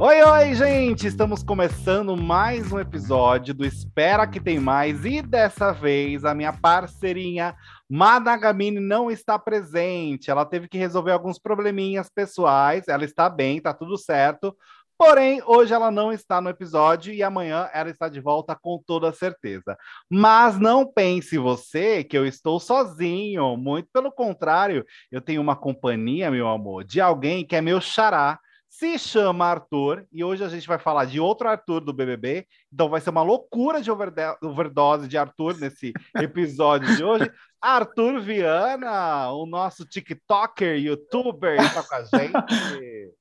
[0.00, 1.06] Oi, oi, gente!
[1.06, 6.52] Estamos começando mais um episódio do Espera que tem mais e dessa vez a minha
[6.52, 7.54] parceirinha
[7.86, 10.30] Madagamini não está presente.
[10.30, 12.88] Ela teve que resolver alguns probleminhas pessoais.
[12.88, 14.56] Ela está bem, tá tudo certo.
[14.98, 19.12] Porém, hoje ela não está no episódio e amanhã ela está de volta com toda
[19.12, 19.78] certeza.
[20.10, 26.32] Mas não pense você que eu estou sozinho, muito pelo contrário, eu tenho uma companhia,
[26.32, 30.66] meu amor, de alguém que é meu xará, se chama Arthur, e hoje a gente
[30.66, 35.16] vai falar de outro Arthur do BBB, então vai ser uma loucura de overdose de
[35.16, 37.30] Arthur nesse episódio de hoje.
[37.60, 43.17] Arthur Viana, o nosso TikToker, YouTuber, está com a gente.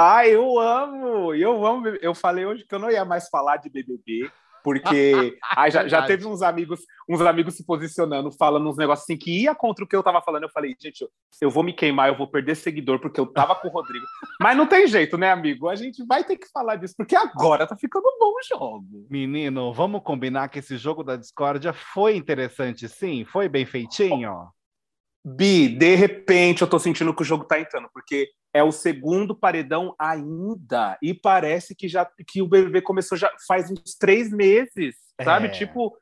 [0.00, 1.34] Ah, eu amo!
[1.34, 1.88] Eu amo.
[2.00, 4.30] Eu falei hoje que eu não ia mais falar de BBB,
[4.62, 5.36] porque
[5.72, 9.56] já, já teve uns amigos, uns amigos se posicionando, falando uns negócios assim que ia
[9.56, 10.44] contra o que eu tava falando.
[10.44, 13.56] Eu falei, gente, eu, eu vou me queimar, eu vou perder seguidor porque eu tava
[13.56, 14.06] com o Rodrigo.
[14.40, 15.68] Mas não tem jeito, né, amigo?
[15.68, 19.04] A gente vai ter que falar disso, porque agora tá ficando bom o jogo.
[19.10, 23.24] Menino, vamos combinar que esse jogo da discórdia foi interessante, sim?
[23.24, 24.46] Foi bem feitinho?
[25.24, 29.34] Bi, de repente eu tô sentindo que o jogo tá entrando, porque é o segundo
[29.34, 34.96] paredão ainda e parece que já que o BBB começou já faz uns três meses,
[35.22, 35.46] sabe?
[35.46, 35.50] É.
[35.50, 35.96] Tipo,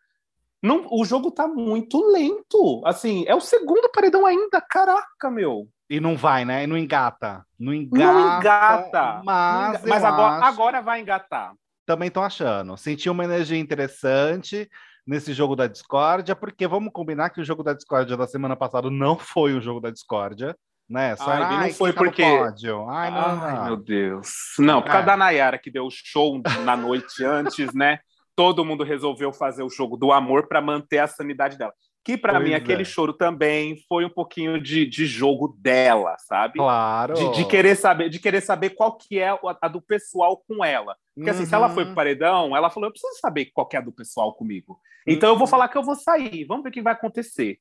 [0.62, 2.82] não, o jogo tá muito lento.
[2.84, 5.68] Assim, é o segundo paredão ainda, caraca, meu.
[5.88, 6.64] E não vai, né?
[6.64, 7.44] E não engata.
[7.58, 8.12] Não engata.
[8.12, 9.22] Não engata.
[9.24, 10.44] Mas, mas agora, acho...
[10.44, 11.54] agora vai engatar.
[11.84, 12.76] Também tô achando.
[12.76, 14.68] Senti uma energia interessante
[15.06, 18.90] nesse jogo da discórdia, porque vamos combinar que o jogo da discórdia da semana passada
[18.90, 20.56] não foi o jogo da discórdia
[20.88, 21.16] né?
[21.16, 22.22] Só, ai, ai, não foi tá porque.
[22.22, 24.54] Ai, não, ai, meu Deus.
[24.58, 25.06] Não, por causa é.
[25.06, 27.98] da Nayara que deu o show na noite antes, né?
[28.34, 31.72] Todo mundo resolveu fazer o jogo do amor para manter a sanidade dela.
[32.04, 32.54] Que para mim, é.
[32.54, 36.58] aquele choro também foi um pouquinho de, de jogo dela, sabe?
[36.58, 37.14] Claro.
[37.14, 40.64] De, de, querer saber, de querer saber qual que é a, a do pessoal com
[40.64, 40.96] ela.
[41.16, 41.36] Porque uhum.
[41.36, 41.94] assim, se ela foi pro uhum.
[41.96, 44.78] paredão, ela falou: eu preciso saber qual que é a do pessoal comigo.
[45.04, 45.34] Então uhum.
[45.34, 45.50] eu vou uhum.
[45.50, 47.58] falar que eu vou sair, vamos ver o que vai acontecer.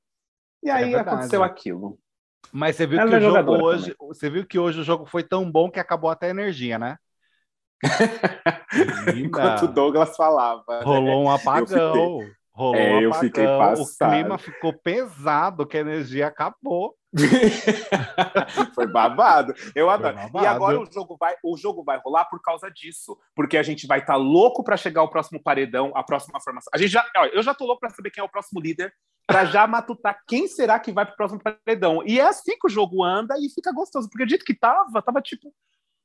[0.61, 1.97] E é aí é aconteceu aquilo.
[2.51, 4.07] Mas você viu Ela que é o jogo hoje, também.
[4.07, 6.97] você viu que hoje o jogo foi tão bom que acabou até a energia, né?
[9.15, 10.63] Enquanto o Douglas falava.
[10.67, 10.81] Né?
[10.83, 11.29] Rolou né?
[11.29, 12.19] um apagão.
[12.55, 13.81] Rolou é, eu fiquei passado.
[13.81, 16.95] O clima ficou pesado, que a energia acabou.
[18.73, 19.53] Foi babado.
[19.75, 20.15] Eu adoro.
[20.15, 20.43] Babado.
[20.45, 23.85] E agora o jogo vai, o jogo vai rolar por causa disso, porque a gente
[23.85, 26.71] vai estar tá louco para chegar ao próximo paredão, a próxima formação.
[26.73, 28.93] A gente já, ó, eu já tô louco para saber quem é o próximo líder,
[29.27, 32.03] para já matutar quem será que vai para o próximo paredão.
[32.05, 35.01] E é assim que o jogo anda e fica gostoso, porque o jeito que tava,
[35.01, 35.53] tava tipo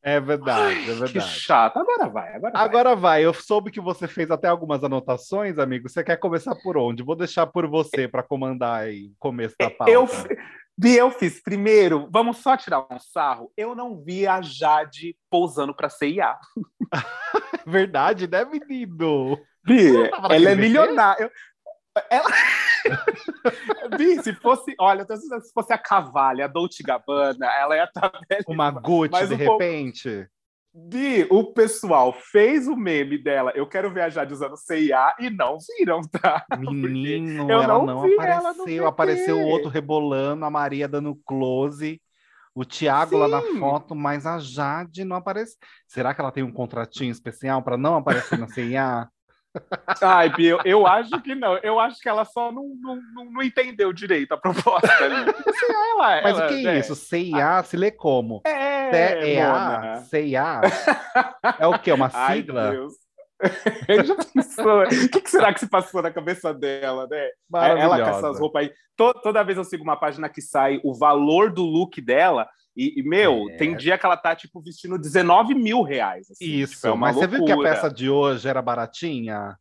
[0.02, 1.12] é verdade, Ai, é verdade.
[1.12, 1.76] Que chato.
[1.78, 3.20] Agora vai, agora, agora vai.
[3.20, 3.24] vai.
[3.24, 5.88] Eu soube que você fez até algumas anotações, amigo.
[5.88, 7.02] Você quer começar por onde?
[7.02, 9.92] Vou deixar por você para comandar aí o começo da pauta.
[9.92, 10.08] Eu,
[10.82, 13.52] eu fiz primeiro, vamos só tirar um sarro.
[13.56, 16.34] Eu não vi a Jade pousando para CIA.
[17.66, 19.38] verdade, né, menino?
[20.30, 21.30] Ela é milionária.
[22.08, 22.30] Ela.
[23.96, 28.38] Bi, se fosse, olha, se fosse a Cavalha, a Dolce Gabbana, ela ia estar tá
[28.46, 30.28] Uma Gucci, de repente.
[30.72, 35.58] Bi, o pessoal fez o meme dela, eu quero viajar de usando CIA e não
[35.78, 36.44] viram, tá?
[36.58, 38.86] Menino, ela não, não apareceu.
[38.86, 42.00] apareceu o outro rebolando, a Maria dando close.
[42.54, 43.16] O Thiago Sim.
[43.18, 45.56] lá na foto, mas a Jade não aparece.
[45.86, 49.08] Será que ela tem um contratinho especial para não aparecer na CIA?
[50.00, 51.56] Ai, Bia, eu, eu, acho que não.
[51.58, 53.00] Eu acho que ela só não, não,
[53.32, 55.14] não entendeu direito a proposta ali.
[55.68, 56.94] ela, Mas ela, o que é, é isso?
[56.94, 58.42] CIA se lê como?
[58.44, 60.60] É, CIA, CIA.
[61.58, 61.92] É o que?
[61.92, 62.68] Uma sigla?
[62.68, 62.94] Ai, Deus.
[64.34, 64.82] pensou?
[64.82, 67.30] O que, que, será que se passou na cabeça dela, né?
[67.52, 68.72] Ela com essas roupas aí.
[68.96, 72.46] toda vez eu sigo uma página que sai o valor do look dela.
[72.76, 73.56] E, e meu, é.
[73.56, 76.30] tem dia que ela tá, tipo, vestindo 19 mil reais.
[76.30, 77.30] Assim, Isso, tipo, é mas loucura.
[77.30, 79.56] você viu que a peça de hoje era baratinha?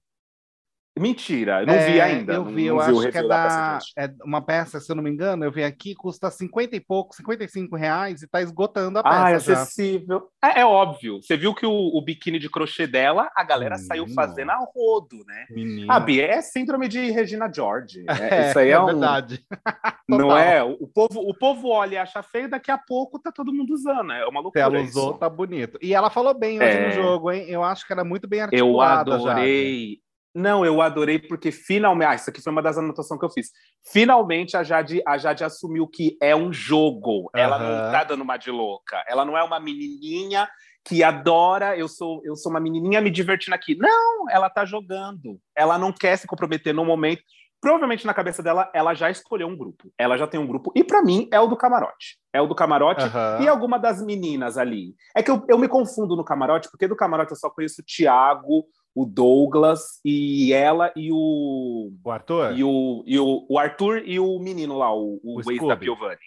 [0.98, 2.34] Mentira, eu não é, vi ainda.
[2.34, 5.46] Eu vi, eu acho que é, da, é uma peça, se eu não me engano,
[5.46, 9.16] eu vi aqui, custa 50 e pouco, 55 reais e tá esgotando a peça.
[9.16, 10.30] Ah, é acessível.
[10.44, 11.22] É, é, óbvio.
[11.22, 13.88] Você viu que o, o, biquíni de crochê dela, a galera Menino.
[13.88, 15.46] saiu fazendo a rodo, né?
[15.50, 15.92] Menino.
[15.92, 18.04] A Bia é síndrome de Regina George.
[18.04, 18.08] Né?
[18.30, 18.86] É, Isso aí é, é um...
[18.86, 19.44] verdade.
[20.08, 20.62] não é?
[20.62, 24.12] O povo, o povo olha e acha feio, daqui a pouco tá todo mundo usando.
[24.12, 24.66] É uma loucura.
[24.66, 25.20] Se ela usou, isso.
[25.20, 25.80] tá bonito.
[25.82, 26.92] E ela falou bem hoje no é.
[26.92, 27.46] jogo, hein?
[27.48, 29.12] Eu acho que era muito bem articulada.
[29.12, 29.96] Eu adorei.
[29.96, 30.09] Já.
[30.40, 32.08] Não, eu adorei porque finalmente.
[32.08, 33.52] Ah, isso aqui foi uma das anotações que eu fiz.
[33.92, 37.24] Finalmente a Jade, a Jade assumiu que é um jogo.
[37.24, 37.30] Uhum.
[37.36, 39.04] Ela não tá dando uma de louca.
[39.08, 40.50] Ela não é uma menininha
[40.86, 41.78] que adora.
[41.78, 43.76] Eu sou, eu sou uma menininha me divertindo aqui.
[43.76, 45.38] Não, ela tá jogando.
[45.56, 47.22] Ela não quer se comprometer no momento.
[47.62, 49.92] provavelmente na cabeça dela, ela já escolheu um grupo.
[49.98, 50.72] Ela já tem um grupo.
[50.74, 52.18] E para mim, é o do camarote.
[52.32, 53.40] É o do camarote Aham.
[53.42, 54.96] e alguma das meninas ali.
[55.16, 57.86] É que eu, eu me confundo no camarote, porque do camarote eu só conheço o
[57.86, 58.66] Thiago,
[58.96, 61.92] o Douglas e ela e o.
[62.04, 62.58] O Arthur?
[62.58, 65.78] E o, e o, o Arthur e o menino lá, o, o, O ex da.
[65.78, 66.18] Piovani.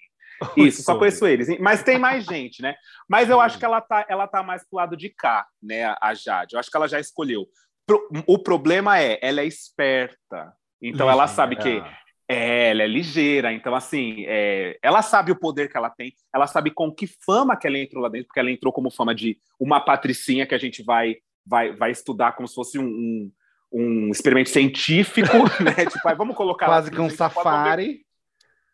[0.56, 1.48] Isso, só conheço eles.
[1.60, 2.74] Mas tem mais gente, né?
[3.08, 5.84] Mas eu acho que ela tá, ela tá mais pro lado de cá, né?
[6.00, 6.54] a- Jade.
[6.54, 7.46] Eu acho que ela já escolheu.
[7.86, 10.52] Pro- O problema é, ela é esperta.
[10.80, 11.96] Então ela sabe que Ligeira.
[12.28, 16.46] é, ela é ligeira, então assim, é, ela sabe o poder que ela tem, ela
[16.48, 19.38] sabe com que fama que ela entrou lá dentro, porque ela entrou como fama de
[19.60, 23.32] uma patricinha que a gente vai, vai, vai estudar como se fosse um, um,
[23.72, 25.86] um experimento científico, né?
[25.86, 28.04] Tipo, aí vamos colocar Quase que um safari.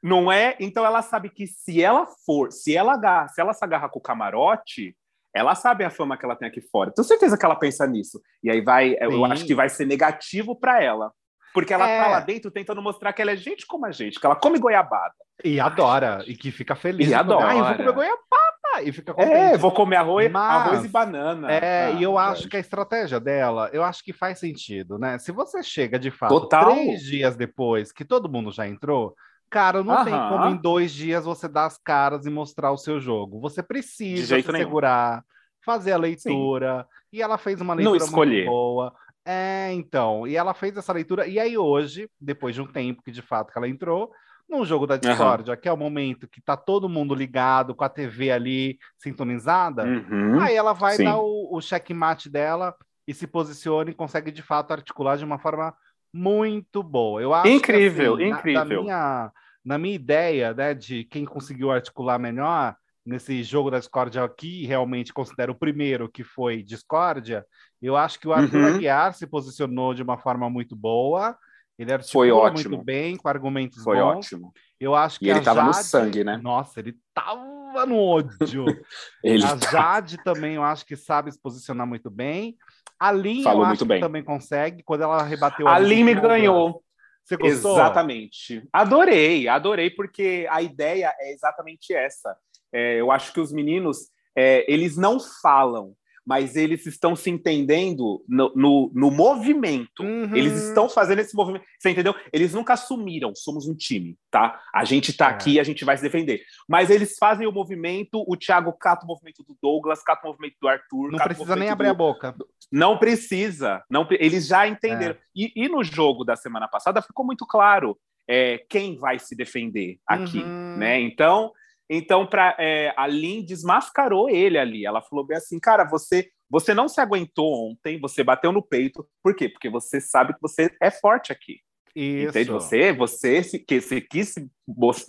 [0.03, 0.57] Não é?
[0.61, 3.99] Então ela sabe que se ela for, se ela agarra, se ela se agarra com
[3.99, 4.97] o camarote,
[5.35, 6.93] ela sabe a fama que ela tem aqui fora.
[6.93, 8.21] Tenho certeza que ela pensa nisso.
[8.43, 9.25] E aí vai, eu Sim.
[9.33, 11.13] acho que vai ser negativo para ela.
[11.55, 12.03] Porque ela É.
[12.03, 14.59] tá lá dentro tentando mostrar que ela é gente como a gente, que ela come
[14.59, 15.15] goiabada.
[15.45, 16.23] E adora.
[16.27, 17.09] E que fica feliz.
[17.09, 17.47] E adora.
[17.47, 18.83] Ai, eu vou comer goiabada.
[18.83, 19.33] E fica contente.
[19.35, 21.51] É, vou comer arroz, Mas- arroz e banana.
[21.51, 25.19] É, Ah, e eu acho que a estratégia dela, eu acho que faz sentido, né?
[25.19, 26.73] Se você chega de fato Total.
[26.73, 29.15] três dias depois que todo mundo já entrou,
[29.51, 30.29] cara, não tem Aham.
[30.29, 33.41] como em dois dias você dar as caras e mostrar o seu jogo.
[33.41, 34.65] Você precisa se nenhum.
[34.67, 35.25] segurar,
[35.65, 36.87] fazer a leitura.
[37.13, 38.45] E ela fez uma Não leitura escolher.
[38.45, 38.95] muito boa.
[39.31, 43.11] É, então, e ela fez essa leitura, e aí hoje, depois de um tempo que
[43.11, 44.11] de fato que ela entrou,
[44.49, 47.91] num jogo da discórdia, que é o momento que tá todo mundo ligado, com a
[47.91, 50.41] TV ali sintonizada, Uhum.
[50.41, 51.05] Aí ela vai Sim.
[51.05, 52.75] dar o, o checkmate dela
[53.07, 55.75] e se posiciona e consegue de fato articular de uma forma
[56.11, 57.21] muito boa.
[57.21, 58.65] Eu acho Incrível, que, assim, na- incrível.
[58.65, 59.33] Na, minha,
[59.63, 62.75] na minha ideia, né, de quem conseguiu articular melhor
[63.09, 67.45] nesse jogo da discórdia aqui, realmente considero o primeiro que foi discórdia,
[67.81, 68.75] eu acho que o Arthur Uhum.
[68.77, 71.37] Aguiar se posicionou de uma forma muito boa.
[71.79, 71.93] Ele
[72.33, 72.71] ótimo.
[72.71, 74.27] muito bem, com argumentos Foi bons.
[74.27, 74.53] ótimo.
[74.81, 76.37] Eu acho que E ele a tava no Jade- sangue, né?
[76.43, 78.65] Nossa, ele tava no ódio.
[79.23, 82.57] Ele a tá- Jade também, eu acho que sabe se posicionar muito bem.
[82.99, 83.99] A Lin, Falou eu muito acho bem.
[84.01, 84.83] que também consegue.
[84.83, 86.83] Quando ela rebateu A ali Lin me ganhou.
[87.25, 87.75] Você gostou?
[87.75, 88.67] Exatamente.
[88.73, 92.35] Adorei, adorei, porque a ideia é exatamente essa.
[92.73, 95.95] É, eu acho que os meninos, é, eles não falam,
[96.27, 100.03] mas eles estão se entendendo no, no, no movimento.
[100.03, 100.37] Uhum.
[100.37, 101.65] Eles estão fazendo esse movimento.
[101.79, 102.15] Você entendeu?
[102.31, 104.61] Eles nunca assumiram, somos um time, tá?
[104.75, 105.31] A gente tá É.
[105.31, 106.43] aqui, a gente vai se defender.
[106.69, 110.57] Mas eles fazem o movimento, o Thiago cata o movimento do Douglas, cata o movimento
[110.61, 111.11] do Arthur.
[111.13, 112.35] Não precisa nem abrir do- a boca.
[112.71, 113.83] não precisa.
[113.91, 115.15] Não, eles já entenderam.
[115.15, 115.19] É.
[115.35, 117.99] E, e no jogo da semana passada ficou muito claro
[118.29, 120.77] é, quem vai se defender aqui, Uhum.
[120.77, 121.01] né?
[121.01, 121.51] Então,
[121.89, 122.57] então para
[122.97, 124.85] a Lin desmascarou ele ali.
[124.85, 129.07] Ela falou bem assim, cara, você você não se aguentou ontem, você bateu no peito.
[129.23, 129.49] Por quê?
[129.51, 131.61] Porque você sabe que você é forte aqui.
[131.95, 132.31] Isso.
[132.31, 132.51] Entende?
[132.51, 134.51] Você, você se, que, você quis se,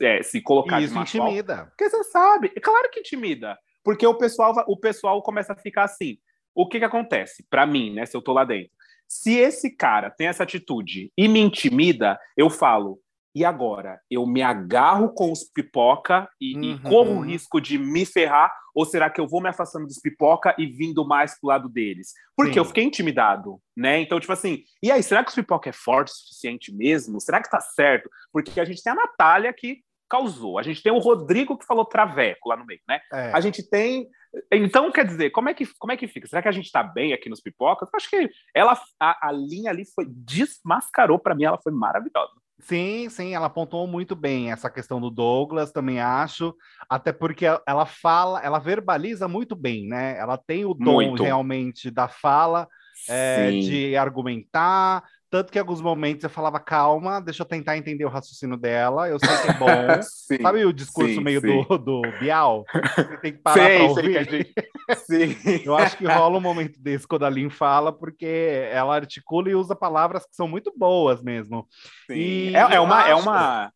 [0.02, 1.66] é, se colocar de Isso alfa, intimida.
[1.68, 5.84] porque você sabe, é claro que intimida, porque o pessoal, o pessoal começa a ficar
[5.84, 6.18] assim.
[6.54, 7.46] O que que acontece?
[7.50, 8.72] Para mim, né, se eu tô lá dentro,
[9.08, 13.00] se esse cara tem essa atitude e me intimida, eu falo,
[13.34, 14.00] e agora?
[14.10, 16.82] Eu me agarro com os pipoca e, e Uhum.
[16.82, 18.52] corro o risco de me ferrar?
[18.74, 22.14] Ou será que eu vou me afastando dos pipoca e vindo mais pro lado deles?
[22.36, 22.60] Porque Sim.
[22.60, 24.00] eu fiquei intimidado, né?
[24.00, 27.20] Então, tipo assim, e aí, será que os pipoca é forte o suficiente mesmo?
[27.20, 28.10] Será que tá certo?
[28.32, 29.80] Porque a gente tem a Natália que
[30.10, 33.00] causou, a gente tem o Rodrigo que falou traveco lá no meio, né?
[33.14, 33.32] É.
[33.32, 34.08] A gente tem.
[34.52, 36.28] Então, quer dizer, como é que, como é que fica?
[36.28, 37.90] Será que a gente tá bem aqui nos pipocas?
[37.92, 42.34] Eu acho que ela, a, a linha ali foi desmascarou para mim, ela foi maravilhosa.
[42.62, 46.54] Sim, sim, ela apontou muito bem essa questão do Douglas, também acho,
[46.90, 50.18] até porque ela fala, ela verbaliza muito bem, né?
[50.18, 51.24] Ela tem o dom Muito.
[51.24, 52.68] realmente da fala,
[53.08, 58.04] é, de argumentar, tanto que em alguns momentos eu falava, calma, deixa eu tentar entender
[58.06, 59.68] o raciocínio dela, eu sei que é bom.
[60.02, 60.42] Sim.
[60.42, 61.64] Sabe o discurso sim, meio sim.
[61.68, 62.66] Do, do Bial?
[62.96, 64.30] Você tem que parar Sei, para sei ouvir.
[64.32, 64.54] gente-
[65.06, 65.62] Sim.
[65.66, 69.56] Eu acho que rola um momento desse quando a Lin fala, porque ela articula e
[69.56, 71.68] usa palavras que são muito boas mesmo.
[72.08, 72.16] Sim.
[72.16, 73.72] E é, é uma, é acho- uma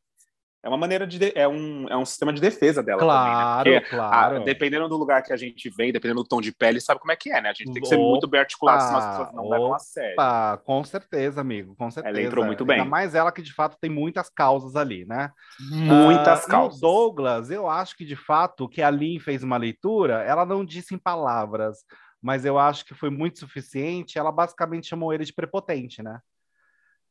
[0.64, 3.74] é uma maneira de, de- é um é um sistema de defesa dela Claro, também,
[3.76, 3.82] né?
[3.90, 4.36] Claro.
[4.38, 7.12] ah, dependendo do lugar que a gente vem, dependendo do tom de pele, sabe como
[7.12, 7.50] é que é, né?
[7.50, 9.80] A gente tem que ser Opa, muito bem articulado, senão as pessoas não levam a
[9.80, 10.16] sério.
[10.16, 12.20] Opa, com certeza, amigo, com certeza.
[12.22, 12.80] entrou muito bem.
[12.80, 15.32] Ainda mais ela que de fato tem muitas causas ali, né?
[15.60, 16.76] Muitas Ah, causas.
[16.82, 20.46] E o Douglas, eu acho que de fato que a Lin fez uma leitura, ela
[20.46, 21.80] não disse em palavras,
[22.22, 24.18] mas eu acho que foi muito suficiente.
[24.18, 26.20] Ela basicamente chamou ele de prepotente, né?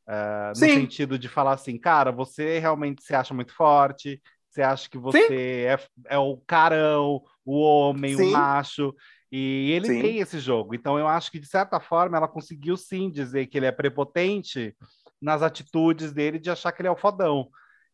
[0.07, 0.73] Ah, no Sim.
[0.73, 5.65] sentido de falar assim, cara, você realmente se acha muito forte, você acha que você
[5.67, 5.79] é,
[6.15, 8.29] é o carão, o homem, Sim.
[8.29, 8.93] o macho,
[9.31, 10.01] e ele Sim.
[10.01, 10.75] tem esse jogo.
[10.75, 14.75] Então eu acho que de certa forma ela conseguiu sim dizer que ele é prepotente
[15.21, 17.49] nas atitudes dele de achar que ele é o fodão.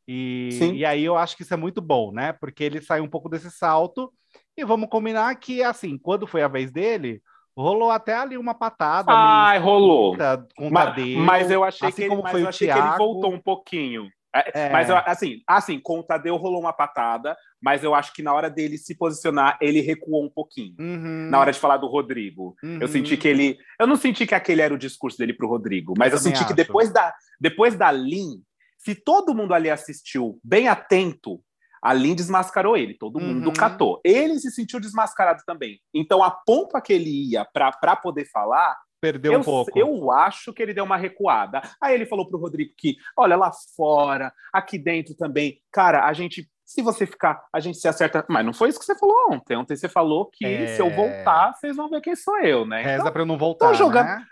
[0.07, 2.33] E, e aí eu acho que isso é muito bom, né?
[2.33, 4.11] Porque ele sai um pouco desse salto.
[4.57, 7.21] E vamos combinar que, assim, quando foi a vez dele,
[7.59, 9.11] rolou até ali uma patada.
[9.11, 10.15] Ai, rolou.
[10.55, 13.33] Com mas, Tadeu, mas eu achei, assim que, ele, mas eu achei que ele voltou
[13.33, 14.09] um pouquinho.
[14.33, 14.69] É, é.
[14.69, 18.49] Mas assim, assim, com o Tadeu rolou uma patada, mas eu acho que na hora
[18.49, 20.75] dele se posicionar, ele recuou um pouquinho.
[20.79, 21.29] Uhum.
[21.29, 22.55] Na hora de falar do Rodrigo.
[22.63, 22.77] Uhum.
[22.79, 23.57] Eu senti que ele.
[23.79, 26.37] Eu não senti que aquele era o discurso dele pro Rodrigo, mas eu, eu senti
[26.37, 26.47] acho.
[26.47, 28.41] que depois da, depois da Lin,
[28.77, 31.41] se todo mundo ali assistiu bem atento,
[31.81, 33.53] a Lin desmascarou ele, todo mundo uhum.
[33.53, 33.99] catou.
[34.03, 35.79] Ele se sentiu desmascarado também.
[35.93, 39.77] Então, a pompa que ele ia para poder falar, Perdeu eu, um pouco.
[39.77, 41.61] Eu acho que ele deu uma recuada.
[41.81, 46.49] Aí ele falou pro Rodrigo que, olha, lá fora, aqui dentro também, cara, a gente.
[46.65, 48.23] Se você ficar, a gente se acerta.
[48.29, 49.57] Mas não foi isso que você falou ontem.
[49.57, 50.67] Ontem você falou que é...
[50.75, 52.83] se eu voltar, vocês vão ver quem sou eu, né?
[52.83, 53.71] Reza então, pra eu não voltar.
[53.71, 54.25] Estão jogando, né?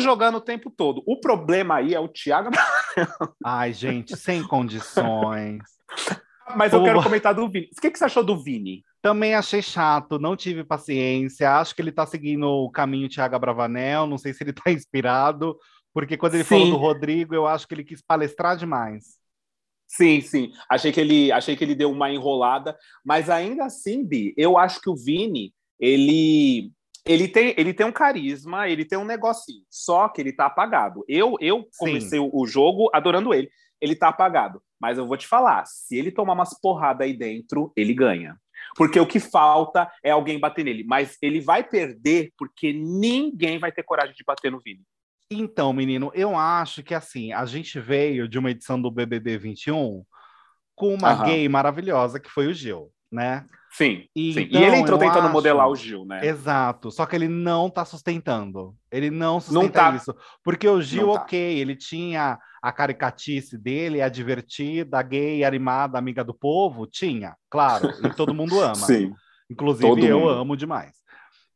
[0.00, 1.02] jogando o tempo todo.
[1.06, 2.50] O problema aí é o Thiago.
[3.44, 5.62] Ai, gente, sem condições.
[6.56, 7.70] Mas eu quero comentar do Vini.
[7.76, 8.84] O que, que você achou do Vini?
[9.00, 11.58] Também achei chato, não tive paciência.
[11.58, 14.06] Acho que ele tá seguindo o caminho Thiago Bravanel.
[14.06, 15.56] Não sei se ele tá inspirado,
[15.92, 16.50] porque quando ele sim.
[16.50, 19.18] falou do Rodrigo, eu acho que ele quis palestrar demais.
[19.86, 20.52] Sim, sim.
[20.68, 24.80] Achei que ele, achei que ele deu uma enrolada, mas ainda assim, Bi, eu acho
[24.80, 26.72] que o Vini, ele
[27.06, 31.04] ele tem, ele tem um carisma, ele tem um negocinho, só que ele tá apagado.
[31.06, 33.50] Eu, eu comecei o jogo adorando ele.
[33.84, 34.62] Ele tá apagado.
[34.80, 38.36] Mas eu vou te falar, se ele tomar umas porradas aí dentro, ele ganha.
[38.74, 40.84] Porque o que falta é alguém bater nele.
[40.84, 44.82] Mas ele vai perder porque ninguém vai ter coragem de bater no Vini.
[45.30, 50.02] Então, menino, eu acho que assim, a gente veio de uma edição do BBB 21
[50.74, 51.24] com uma uhum.
[51.26, 53.44] gay maravilhosa que foi o Gil, né?
[53.76, 54.40] Sim, e, sim.
[54.42, 55.32] Então, e ele entrou tentando acho...
[55.32, 56.24] modelar o Gil, né?
[56.24, 58.72] Exato, só que ele não tá sustentando.
[58.88, 59.96] Ele não sustenta não tá...
[59.96, 60.14] isso.
[60.44, 61.22] Porque o Gil, tá.
[61.22, 66.86] ok, ele tinha a caricatice dele, a divertida, a gay, animada, amiga do povo?
[66.86, 68.76] Tinha, claro, e todo mundo ama.
[68.76, 69.12] Sim.
[69.50, 70.30] Inclusive todo eu mundo.
[70.30, 70.94] amo demais.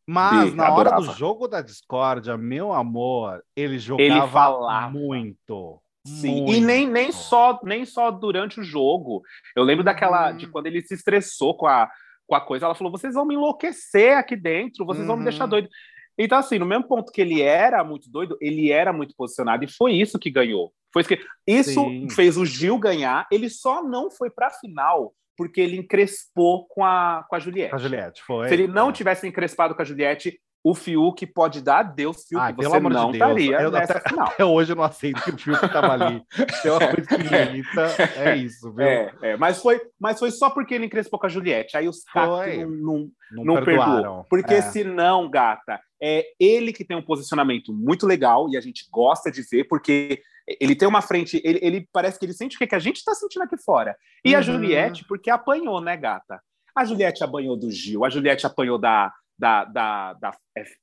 [0.05, 1.13] Mas Sim, na hora adorava.
[1.13, 4.91] do jogo da discórdia, meu amor, ele jogava ele falava.
[4.91, 5.81] muito.
[6.05, 6.55] Sim, muito.
[6.55, 9.23] e nem, nem, só, nem só durante o jogo.
[9.55, 10.53] Eu lembro daquela, de uhum.
[10.53, 11.89] quando ele se estressou com a,
[12.29, 15.09] com a coisa, ela falou: vocês vão me enlouquecer aqui dentro, vocês uhum.
[15.09, 15.51] vão me deixar uhum.
[15.51, 15.69] doido.
[16.17, 19.69] Então, assim, no mesmo ponto que ele era muito doido, ele era muito posicionado, e
[19.69, 20.73] foi isso que ganhou.
[20.93, 23.27] Foi isso que isso fez o Gil ganhar.
[23.31, 27.73] Ele só não foi para a final porque ele encrespou com a, com a Juliette.
[27.73, 28.49] A Juliette, foi.
[28.49, 28.93] Se ele não é.
[28.93, 33.17] tivesse encrespado com a Juliette, o Fiuk pode dar Deus, Fiuk, Ai, você não de
[33.17, 34.27] estaria eu, nessa até, final.
[34.27, 36.23] Até hoje eu não aceito que o Fiuk estava ali.
[36.65, 37.87] é uma coisa que me irrita,
[38.17, 38.87] é isso, viu?
[38.87, 41.77] É, é, mas, foi, mas foi só porque ele encrespou com a Juliette.
[41.77, 44.27] Aí os caras não, não, não, não perdoaram.
[44.29, 44.63] Porque é.
[44.63, 49.43] senão, gata, é ele que tem um posicionamento muito legal e a gente gosta de
[49.43, 50.21] ver, porque
[50.61, 53.15] ele tem uma frente, ele, ele parece que ele sente o que, a gente está
[53.15, 53.97] sentindo aqui fora.
[54.25, 54.39] E uhum.
[54.39, 56.41] a Juliette, porque apanhou, né, gata?
[56.75, 60.33] A Juliette apanhou do Gil, a Juliette apanhou da, da, da, da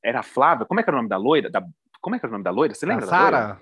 [0.03, 1.49] era a Flávia, como é que era o nome da loira?
[1.49, 1.63] Da,
[2.01, 2.73] como é que era o nome da loira?
[2.73, 3.05] Você lembra?
[3.05, 3.59] Sara.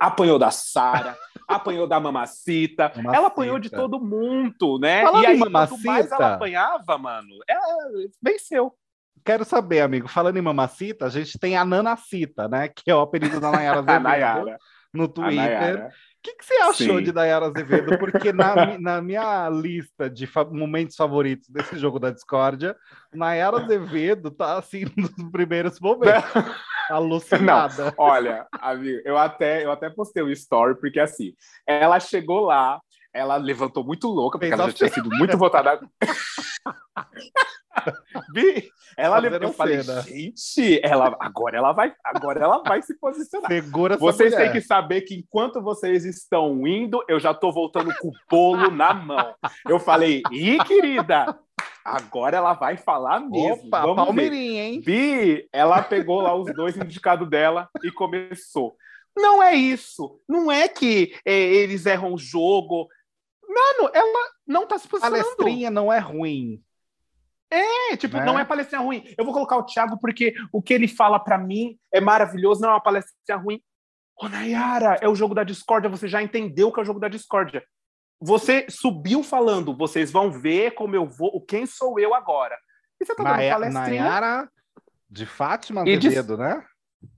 [0.00, 1.14] Apanhou da Sara,
[1.46, 5.02] apanhou da Mamacita, mamacita, ela apanhou de todo mundo, né?
[5.02, 7.90] Falando e aí, mamacita, quanto mais ela apanhava, mano, ela
[8.22, 8.74] venceu.
[9.24, 12.68] Quero saber, amigo, falando em Mamacita, a gente tem a Nanacita, né?
[12.68, 14.56] Que é o apelido da Nayara Azevedo
[14.92, 15.90] no Twitter.
[16.24, 17.02] O que, que, você achou Sim.
[17.02, 17.98] de Nayara Azevedo?
[17.98, 22.74] Porque na, na minha lista de fa momentos favoritos desse jogo da discórdia,
[23.12, 26.24] Nayara Azevedo tá assim nos primeiros momentos.
[26.90, 27.84] Alucinada.
[27.84, 31.34] Não, olha, amigo, eu até, eu até postei o um story, porque assim,
[31.66, 32.80] ela chegou lá,
[33.12, 35.78] ela levantou muito louca, porque Fez ela já tinha sido muito votada.
[38.32, 43.50] Bi, ela levantou, eu falei, gente, ela, agora ela vai, agora ela vai se posicionar.
[43.50, 48.08] Segura Vocês têm que saber que enquanto vocês estão indo, eu já tô voltando com
[48.08, 49.34] o bolo na mão.
[49.68, 51.38] Eu falei, ih, querida,
[51.84, 53.66] agora ela vai falar mesmo.
[53.66, 54.68] Opa, Vamos Palmeirinha, ver.
[54.68, 54.80] hein?
[54.80, 58.76] Bi, ela pegou lá os dois indicados dela e começou.
[59.16, 60.20] Não é isso.
[60.28, 62.88] Não é que é, eles erram o jogo.
[63.48, 65.22] Mano, ela não tá se posicionando.
[65.22, 66.60] Palestrinha não é ruim.
[67.50, 68.24] É, tipo, né?
[68.24, 69.04] não é palestrinha ruim.
[69.16, 72.70] Eu vou colocar o Thiago porque o que ele fala para mim é maravilhoso, não
[72.70, 73.60] é uma palestrinha ruim.
[74.16, 77.08] Ô, Nayara, é o jogo da discórdia, você já entendeu que é o jogo da
[77.08, 77.64] discórdia.
[78.20, 82.56] Você subiu falando, vocês vão ver como eu vou, quem sou eu agora.
[83.00, 84.02] E você tá dando palestrinha.
[84.02, 84.48] Nayara
[85.10, 86.64] de Fátima Azevedo, né?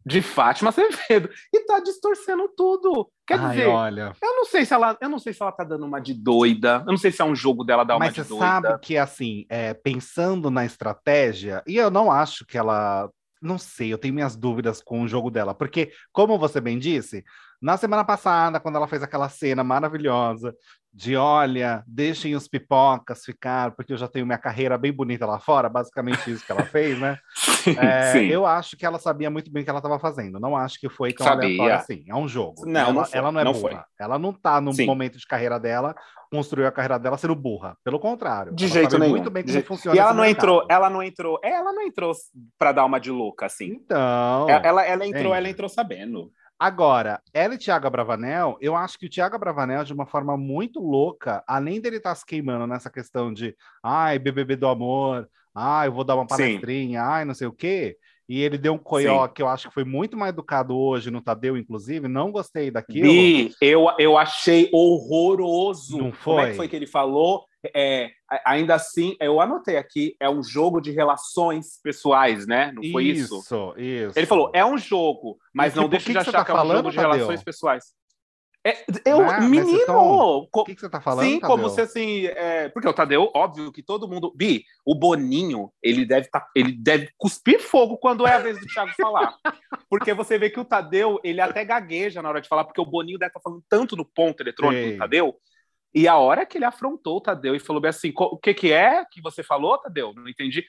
[0.04, 3.10] De Fátima Azevedo e tá distorcendo tudo.
[3.26, 4.12] Quer Ai, dizer, olha.
[4.22, 6.82] eu não sei se ela, eu não sei se ela tá dando uma de doida.
[6.86, 8.44] Eu não sei se é um jogo dela dar uma Mas de doida.
[8.44, 13.10] Mas você sabe que assim, é, pensando na estratégia, e eu não acho que ela
[13.40, 17.22] não sei, eu tenho minhas dúvidas com o jogo dela, porque, como você bem disse,
[17.60, 20.54] Na semana passada, quando ela fez aquela cena maravilhosa
[20.96, 25.38] de olha, deixem os pipocas ficar, porque eu já tenho minha carreira bem bonita lá
[25.38, 27.18] fora, basicamente isso que ela fez, né?
[27.36, 28.24] sim, é, sim.
[28.28, 30.40] Eu acho que ela sabia muito bem o que ela estava fazendo.
[30.40, 31.48] Não acho que foi tão sabia.
[31.48, 32.04] aleatório assim.
[32.08, 32.64] É um jogo.
[32.64, 33.70] Não, ela não, foi, ela não é não burra.
[33.70, 33.80] Foi.
[34.00, 34.86] Ela não está no sim.
[34.86, 35.94] momento de carreira dela,
[36.30, 37.76] construiu a carreira dela sendo burra.
[37.84, 38.54] Pelo contrário.
[38.54, 39.10] De jeito nenhum.
[39.10, 39.94] muito bem como funciona.
[39.94, 40.44] E ela não mercado.
[40.44, 42.12] entrou, ela não entrou, ela não entrou
[42.58, 43.82] para dar uma de louca assim.
[43.84, 44.48] Então.
[44.48, 46.32] Ela, ela entrou, ela entrou sabendo.
[46.58, 50.80] Agora, ela e Thiago Bravanel, eu acho que o Thiago Bravanel, de uma forma muito
[50.80, 55.88] louca, além dele estar tá se queimando nessa questão de ai, BBB do amor, ai,
[55.88, 57.06] eu vou dar uma palestrinha, Sim.
[57.06, 59.34] ai, não sei o quê, e ele deu um coió Sim.
[59.34, 63.12] que eu acho que foi muito mais educado hoje no Tadeu, inclusive, não gostei daquilo.
[63.12, 65.98] Bi, eu, eu achei horroroso.
[65.98, 66.34] Não foi?
[66.34, 67.45] Como é que foi que ele falou?
[67.74, 68.10] É,
[68.44, 72.72] ainda assim, eu anotei aqui, é um jogo de relações pessoais, né?
[72.72, 73.38] Não foi isso?
[73.38, 74.18] Isso, isso.
[74.18, 76.68] Ele falou, é um jogo, mas não deixa de achar que, tá que é um
[76.68, 77.12] jogo de Tadeu?
[77.12, 77.84] relações pessoais.
[78.66, 80.48] É, eu, ah, menino!
[80.52, 81.24] O que, que, você tá falando?
[81.24, 81.56] Sim, Tadeu?
[81.56, 82.26] como se assim.
[82.26, 84.32] É, porque o Tadeu, óbvio que todo mundo.
[84.34, 88.66] Bi, o Boninho, ele deve, tá, ele deve cuspir fogo quando é a vez do
[88.66, 89.36] Thiago falar.
[89.88, 92.84] Porque você vê que o Tadeu, ele até gagueja na hora de falar, porque o
[92.84, 94.92] Boninho deve estar tá falando tanto no ponto eletrônico Sim.
[94.94, 95.36] do Tadeu,
[95.96, 98.70] e a hora que ele afrontou o Tadeu e falou bem assim: o que, que
[98.70, 100.12] é que você falou, Tadeu?
[100.14, 100.62] Não entendi.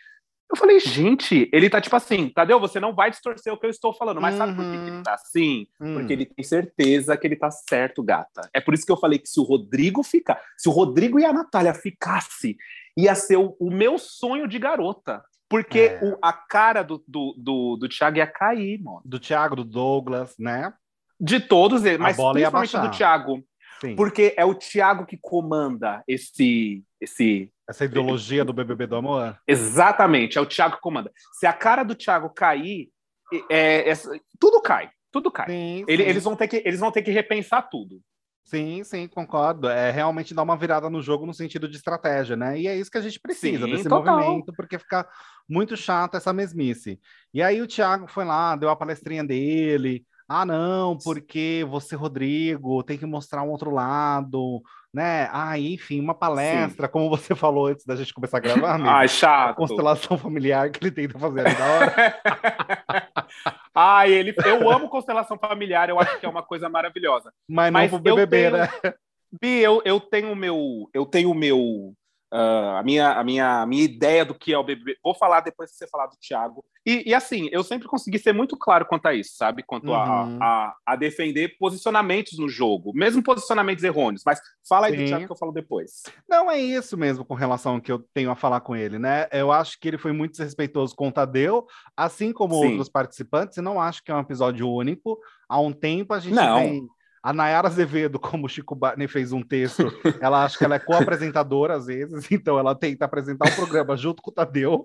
[0.49, 3.69] Eu falei, gente, ele tá tipo assim, Tadeu, você não vai distorcer o que eu
[3.69, 4.37] estou falando, mas uhum.
[4.37, 5.67] sabe por que, que, ele tá assim?
[5.81, 5.95] Uhum.
[5.95, 8.49] Porque ele tem certeza que ele tá certo, gata.
[8.53, 11.25] É por isso que eu falei que se o Rodrigo ficar, se o Rodrigo e
[11.25, 12.55] a Natália ficasse,
[12.95, 15.21] ia ser o, o meu sonho de garota.
[15.49, 15.99] Porque é.
[16.01, 19.01] o, a cara do, do, do, do Thiago ia cair, mano.
[19.03, 20.73] Do Thiago, do Douglas, né?
[21.19, 23.43] De todos eles, mas principalmente do Thiago.
[23.79, 23.95] Sim.
[23.95, 27.51] Porque é o Thiago que comanda esse, esse.
[27.67, 29.37] Essa ideologia do BBB do amor?
[29.47, 31.11] Exatamente, é o Thiago que comanda.
[31.33, 32.89] Se a cara do Thiago cair,
[33.49, 33.93] é, é,
[34.39, 34.89] tudo cai.
[35.11, 35.47] Tudo cai.
[35.47, 36.09] Sim, Ele, sim.
[36.09, 38.01] Eles, vão ter que, eles vão ter que repensar tudo.
[38.47, 39.67] Sim, sim, concordo.
[39.67, 42.57] É realmente dar uma virada no jogo no sentido de estratégia, né?
[42.57, 44.19] E é isso que a gente precisa sim, desse total.
[44.19, 45.05] movimento, porque fica
[45.49, 46.97] muito chato essa mesmice.
[47.33, 52.83] E aí o Thiago foi lá, deu a palestrinha dele, ah, não, porque você, Rodrigo,
[52.83, 54.61] tem que mostrar um outro lado,
[54.93, 55.29] né?
[55.31, 56.91] Ah, enfim, uma palestra, Sim.
[56.91, 58.89] como você falou antes da gente começar a gravar, amigo.
[58.89, 59.55] Ai, chato.
[59.55, 62.19] Constelação familiar que ele tenta fazer da hora.
[63.73, 67.31] Ai, ele, eu amo constelação familiar, eu acho que é uma coisa maravilhosa.
[67.47, 68.69] Mas não Mas pro BBB, tenho, né?
[69.41, 71.93] Bi, eu, eu tenho o meu, eu tenho o meu
[72.33, 74.97] Uh, a, minha, a, minha, a minha ideia do que é o BBB.
[75.01, 76.63] Vou falar depois que você falar do Thiago.
[76.85, 79.63] E, e, assim, eu sempre consegui ser muito claro quanto a isso, sabe?
[79.63, 79.95] Quanto uhum.
[79.95, 84.23] a, a, a, defender posicionamentos no jogo, mesmo posicionamentos errôneos.
[84.25, 85.03] Mas fala aí Sim.
[85.03, 86.03] do Thiago que eu falo depois.
[86.27, 89.27] Não, é isso mesmo com relação ao que eu tenho a falar com ele, né?
[89.31, 92.71] Eu acho que ele foi muito desrespeitoso com o Tadeu, assim como Sim.
[92.71, 95.17] outros participantes, e não acho que é um episódio único.
[95.47, 96.59] Há um tempo a gente não.
[96.59, 96.87] vem
[97.21, 100.79] a Nayara Azevedo, como o Chico Barney fez um texto, ela acha que ela é
[100.79, 104.83] co-apresentadora às vezes, então ela tenta apresentar o programa junto com o Tadeu,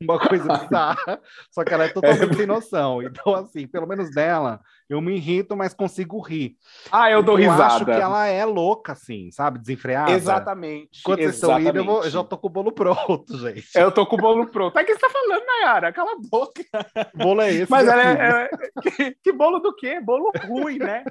[0.00, 1.20] uma coisa bizarra,
[1.50, 2.36] só que ela é totalmente é.
[2.36, 3.02] sem noção.
[3.02, 6.56] Então, assim, pelo menos dela, eu me irrito, mas consigo rir.
[6.92, 7.62] Ah, eu dou eu risada.
[7.62, 9.58] Eu acho que ela é louca, assim, sabe?
[9.58, 10.12] Desenfreada.
[10.12, 11.02] Exatamente.
[11.02, 13.66] Quando vocês estão indo, eu, vou, eu, já tô com o bolo pronto, gente.
[13.74, 14.78] Eu tô com o bolo pronto.
[14.78, 15.92] É que você tá falando, Nayara?
[15.92, 16.62] Cala a boca.
[17.14, 17.70] Bolo é esse?
[17.70, 20.00] Mas ela é, é que, que, bolo do quê?
[20.00, 21.04] Bolo ruim, né?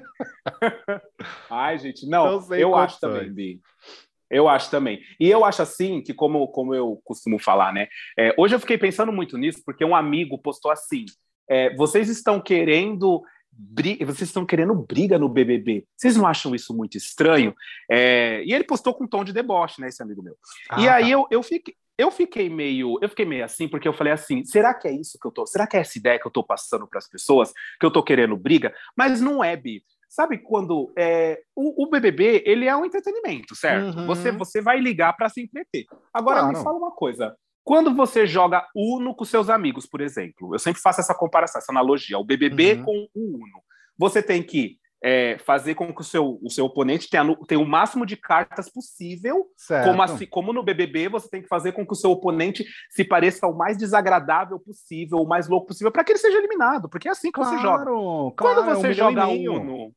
[1.50, 3.60] Ai, gente, não, eu acho também, Bi.
[4.30, 5.00] Eu acho também.
[5.18, 7.88] E eu acho assim que, como, como eu costumo falar, né?
[8.18, 11.04] É, hoje eu fiquei pensando muito nisso, porque um amigo postou assim:
[11.48, 13.22] é, vocês estão querendo
[14.04, 15.86] vocês estão querendo briga no BBB.
[15.96, 17.54] Vocês não acham isso muito estranho?
[17.90, 20.36] É, e ele postou com um tom de deboche, né, esse amigo meu.
[20.70, 21.10] Ah, e aí tá.
[21.10, 24.74] eu, eu, fiquei, eu fiquei meio, eu fiquei meio assim, porque eu falei assim, será
[24.74, 26.86] que é isso que eu tô, será que é essa ideia que eu tô passando
[26.86, 28.74] para as pessoas, que eu tô querendo briga?
[28.96, 29.82] Mas não é, Bi.
[30.08, 33.98] Sabe quando é, o, o, BBB ele é um entretenimento, certo?
[33.98, 34.06] Uhum.
[34.06, 35.86] Você você vai ligar para se entreter.
[36.12, 36.56] Agora claro.
[36.56, 37.36] me fala uma coisa.
[37.64, 41.72] Quando você joga Uno com seus amigos, por exemplo, eu sempre faço essa comparação, essa
[41.72, 42.84] analogia, o BBB uhum.
[42.84, 43.62] com o Uno.
[43.98, 47.66] Você tem que é, fazer com que o seu, o seu oponente tenha, tenha o
[47.66, 49.46] máximo de cartas possível,
[49.84, 53.04] como, assim, como no BBB você tem que fazer com que o seu oponente se
[53.04, 57.06] pareça o mais desagradável possível, o mais louco possível, para que ele seja eliminado, porque
[57.06, 57.84] é assim que claro, você joga.
[57.84, 59.92] Claro, Quando você um joga Uno,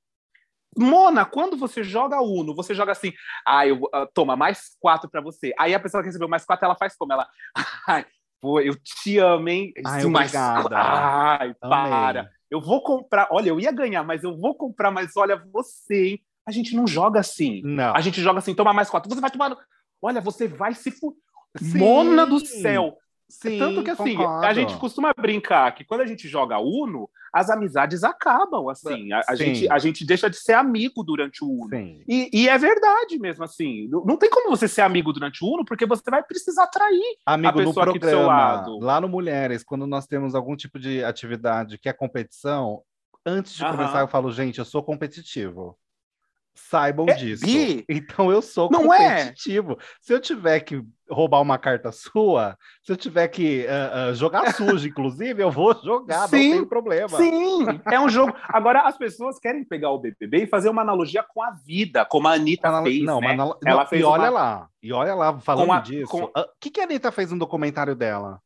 [0.77, 3.11] Mona, quando você joga Uno, você joga assim,
[3.45, 5.53] ah, eu, uh, toma mais quatro para você.
[5.57, 7.13] Aí a pessoa que recebeu mais quatro, ela faz como?
[7.13, 7.27] Ela,
[7.87, 8.05] ai,
[8.39, 9.73] pô, eu te amo, hein?
[9.85, 10.31] Ai, mais
[10.79, 12.31] Ai, para.
[12.49, 16.21] Eu vou comprar, olha, eu ia ganhar, mas eu vou comprar, mas olha, você, hein?
[16.47, 17.61] A gente não joga assim.
[17.63, 17.93] Não.
[17.93, 19.13] A gente joga assim, toma mais quatro.
[19.13, 19.57] Você vai tomar.
[20.01, 20.91] Olha, você vai se.
[20.91, 21.13] Fu...
[21.75, 22.97] Mona do céu!
[23.29, 24.45] Sim, Tanto que assim, concordo.
[24.45, 29.11] a gente costuma brincar que quando a gente joga Uno, as amizades acabam, assim.
[29.11, 31.69] A, a gente, a gente deixa de ser amigo durante o Uno.
[32.07, 33.87] E, e é verdade mesmo, assim.
[33.89, 37.17] Não, não tem como você ser amigo durante o Uno, porque você vai precisar atrair.
[37.25, 38.79] Amigo, a no pessoa aqui do seu programa, lado.
[38.79, 42.81] lá no Mulheres, quando nós temos algum tipo de atividade que é competição,
[43.25, 45.77] antes de começar eu falo, gente, eu sou competitivo.
[46.59, 47.45] Saibam É, disso.
[47.87, 49.25] Então eu sou não é?
[49.25, 49.77] competitivo.
[50.01, 54.41] Se eu tiver que roubar uma carta sua, se eu tiver que ah, ah, jogar
[54.81, 57.09] sujo, inclusive, eu vou jogar, Sim, não tem problema.
[57.17, 58.33] Sim, é um jogo.
[58.49, 62.27] Agora, as pessoas querem pegar o BBB e fazer uma analogia com a vida, como
[62.27, 63.31] a Anitta Anal- fez, não, né?
[63.31, 66.11] anal- Ela não, fez e olha uma- lá, e olha lá, falando Com a- disso.
[66.11, 68.41] com- O que, que a Anitta fez no documentário dela?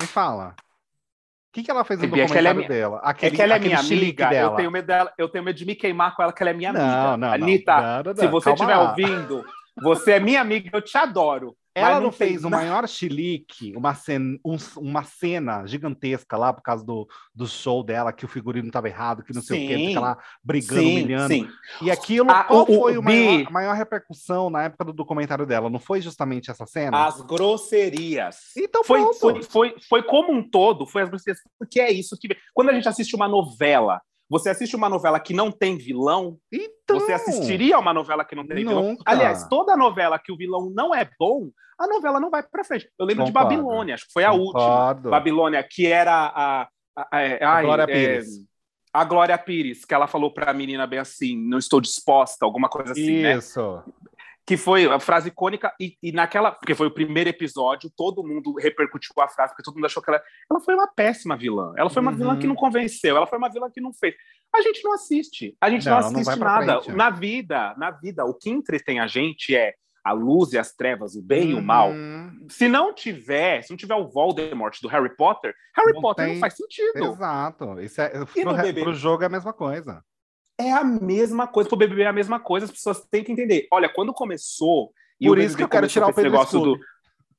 [0.00, 0.56] Me fala.
[1.52, 2.96] O que, que ela fez no ela é documentário minha- dela?
[3.04, 4.52] É Aquele, que ela é minha chilique amiga, dela.
[4.52, 6.54] eu tenho, medo dela, eu tenho medo de me queimar com ela, que ela é
[6.54, 6.86] minha amiga.
[6.86, 7.34] Não, não, não.
[7.34, 9.44] Anitta, Não, não, se você estiver ouvindo,
[9.82, 11.54] você é minha amiga, eu te adoro.
[11.74, 16.60] Ela não tem fez o maior chilique, uma cena, um- uma cena gigantesca lá por
[16.62, 19.76] causa do, do show dela, que o figurino estava errado, que não sei o que,
[19.78, 19.86] Sim.
[19.88, 21.32] fica lá brigando, Sim, humilhando.
[21.34, 21.48] sim.
[21.80, 24.84] E aquilo, Ah, qual o- o- foi o Bi- maior, a maior repercussão na época
[24.84, 25.70] do documentário dela?
[25.70, 27.06] Não foi justamente essa cena?
[27.06, 28.36] As grosserias.
[28.56, 31.38] Então Foi, foi, foi, foi como um todo, foi as grosserias.
[31.58, 32.28] Porque é isso que.
[32.52, 34.00] Quando a gente assiste uma novela,
[34.32, 38.34] você assiste uma novela que não tem vilão, Então, Você assistiria a uma novela que
[38.34, 38.82] não tem vilão?
[38.82, 39.02] Nunca.
[39.04, 42.88] Aliás, toda novela que o vilão não é bom, a novela não vai pra frente.
[42.98, 43.56] Eu lembro de Concordo.
[43.56, 44.62] Babilônia, acho que foi a última.
[44.62, 45.10] Concordo.
[45.10, 46.62] Babilônia, que era a.
[46.96, 48.28] a, a, é, ai, Glória é, Pires.
[48.90, 52.92] a Glória Pires, que ela falou pra menina bem assim: não estou disposta, alguma coisa
[52.92, 53.38] assim, né?
[54.44, 56.50] Que foi a frase icônica, e, e naquela.
[56.50, 60.10] Porque foi o primeiro episódio, todo mundo repercutiu a frase, porque todo mundo achou que
[60.10, 60.20] ela.
[60.50, 61.72] Ela foi uma péssima vilã.
[61.76, 62.16] Ela foi uma Uhum.
[62.16, 64.14] vilã que não convenceu, ela foi uma vilã que não fez.
[64.54, 65.56] A gente não assiste.
[65.60, 66.82] A gente não, Não, não assiste pra nada.
[66.82, 66.96] frente.
[66.96, 69.74] Na vida, na vida, o que entretém a gente é
[70.04, 71.90] a luz e as trevas, o bem e o mal.
[71.92, 72.46] Uhum.
[72.50, 76.34] Se não tiver, se não tiver o Voldemort do Harry Potter, Harry Não Potter tem-
[76.34, 76.98] não faz sentido.
[77.12, 77.80] Exato.
[77.80, 78.80] Isso é, E no pro, BBB?
[78.82, 80.02] pro jogo é a mesma coisa.
[80.58, 83.66] É a mesma coisa, pro BBB é a mesma coisa, as pessoas têm que entender.
[83.72, 84.92] Olha, quando começou.
[85.20, 86.80] e Por isso que eu quero tirar o Pedro negócio Scooby.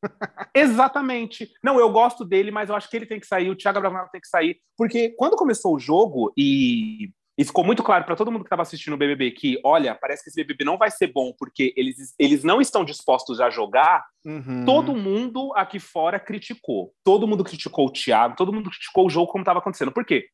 [0.54, 1.50] Exatamente.
[1.64, 4.10] Não, eu gosto dele, mas eu acho que ele tem que sair, o Thiago Abravanel
[4.12, 4.60] tem que sair.
[4.78, 8.62] Porque quando começou o jogo e, e ficou muito claro para todo mundo que estava
[8.64, 12.14] assistindo o BBB que, olha, parece que esse BBB não vai ser bom porque eles,
[12.20, 14.64] eles não estão dispostos a jogar, Uhum.
[14.66, 16.94] todo mundo aqui fora criticou.
[17.04, 19.92] Todo mundo criticou o Thiago, todo mundo criticou o jogo como estava acontecendo.
[19.92, 20.28] Por quê?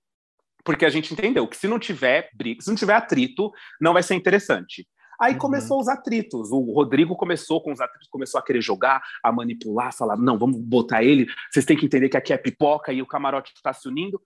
[0.70, 3.52] Porque a gente entendeu que se não tiver briga, se não tiver atrito,
[3.82, 4.88] não vai ser interessante.
[5.20, 5.40] Aí Uhum.
[5.40, 6.52] começou os atritos.
[6.52, 10.58] O Rodrigo começou com os atritos, começou a querer jogar, a manipular, falar: não, vamos
[10.62, 11.26] botar ele.
[11.52, 14.22] Vocês têm que entender que aqui é pipoca e o camarote está se unindo.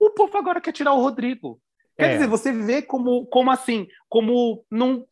[0.00, 1.60] O povo agora quer tirar o Rodrigo.
[1.98, 2.12] Quer É.
[2.14, 5.04] dizer, você vê como, como assim, como não.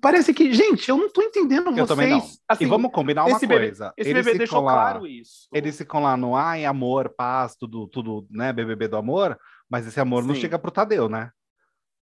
[0.00, 1.88] Parece que, gente, eu não tô entendendo Eu vocês.
[1.88, 2.22] também não.
[2.48, 3.92] Assim, e vamos combinar uma esse bebê- coisa.
[3.96, 5.46] esse eles bebê deixou lá, claro isso.
[5.52, 8.52] Eles ficam lá no ai, amor, paz, tudo, tudo, né?
[8.52, 10.40] BBB do amor, mas esse amor não Sim.
[10.42, 11.30] chega pro Tadeu, né?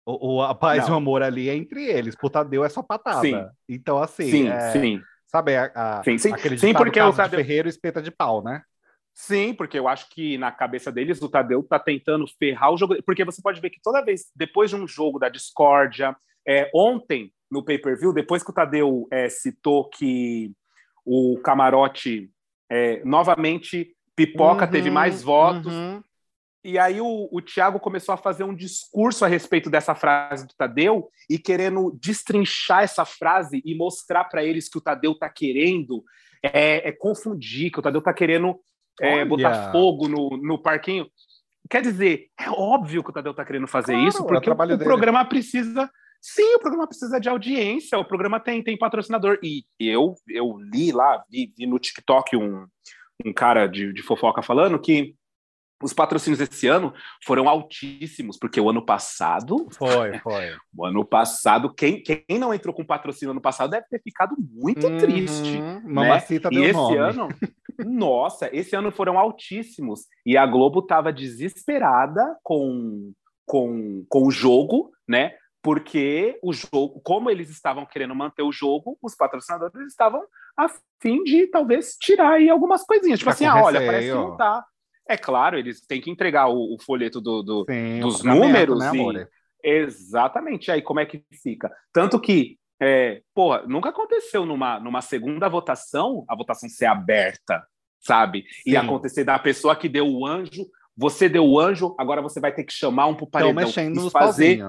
[0.06, 0.96] O, o- a paz e o Não.
[0.98, 2.14] amor ali é entre eles.
[2.14, 3.20] Pro Tadeu é só patada.
[3.22, 3.46] Sim.
[3.68, 5.02] Então, assim, sim, é, sim.
[5.26, 6.32] sabe a, a- Sim, sim.
[6.32, 8.62] aquele Sim, porque o de Tadeu- ferreiro espeta de pau, né?
[9.14, 13.00] Sim, porque eu acho que na cabeça deles o Tadeu tá tentando ferrar o jogo.
[13.04, 16.14] Porque você pode ver que toda vez, depois de um jogo da discórdia,
[16.46, 20.52] é, ontem, no pay-per-view, depois que o Tadeu é, citou que
[21.06, 22.28] o camarote
[22.68, 25.72] é, novamente pipoca Uhum, teve mais votos.
[25.72, 26.02] uhum.
[26.64, 30.54] E aí o, o Thiago começou a fazer um discurso a respeito dessa frase do
[30.56, 36.02] Tadeu e querendo destrinchar essa frase e mostrar para eles que o Tadeu tá querendo
[36.42, 38.58] é, é confundir, que o Tadeu tá querendo
[38.98, 41.06] é, botar fogo no, no parquinho.
[41.68, 44.54] Quer dizer, é óbvio que o Tadeu tá querendo fazer Claro, isso, é porque o,
[44.54, 45.90] o programa precisa.
[46.20, 49.38] Sim, o programa precisa de audiência, o programa tem, tem patrocinador.
[49.42, 52.66] E eu, eu li lá, vi, vi no TikTok um,
[53.24, 55.14] um cara de, de fofoca falando que
[55.82, 56.94] os patrocínios esse ano
[57.26, 60.56] foram altíssimos, porque o ano passado, Foi, foi.
[60.76, 64.86] o ano passado, quem, quem não entrou com patrocínio ano passado deve ter ficado muito
[64.86, 64.98] Uhum.
[64.98, 65.60] triste.
[65.84, 66.96] Mamacita E deu esse nome.
[66.96, 67.28] ano,
[67.84, 70.06] nossa, esse ano foram altíssimos.
[70.24, 73.12] E a Globo estava desesperada com,
[73.46, 75.32] com, com o jogo, né?
[75.62, 80.22] Porque o jogo, como eles estavam querendo manter o jogo, os patrocinadores estavam
[80.58, 80.68] a
[81.00, 83.18] fim de talvez tirar aí algumas coisinhas.
[83.18, 84.64] Tipo Ficar assim, ah, olha, parece que não tá.
[85.08, 88.90] É claro, eles têm que entregar o, o folheto do, do, Sim, dos números né,
[88.94, 89.28] e-?
[89.62, 90.70] Exatamente.
[90.70, 91.70] Aí como é que fica?
[91.92, 97.62] Tanto que, é, porra, nunca aconteceu numa, numa segunda votação a votação ser aberta,
[98.00, 98.44] sabe?
[98.66, 98.76] E Sim.
[98.76, 102.64] acontecer da pessoa que deu o anjo, você deu o anjo, agora você vai ter
[102.64, 104.62] que chamar um pro Estão paredão mexendo e nos fazer.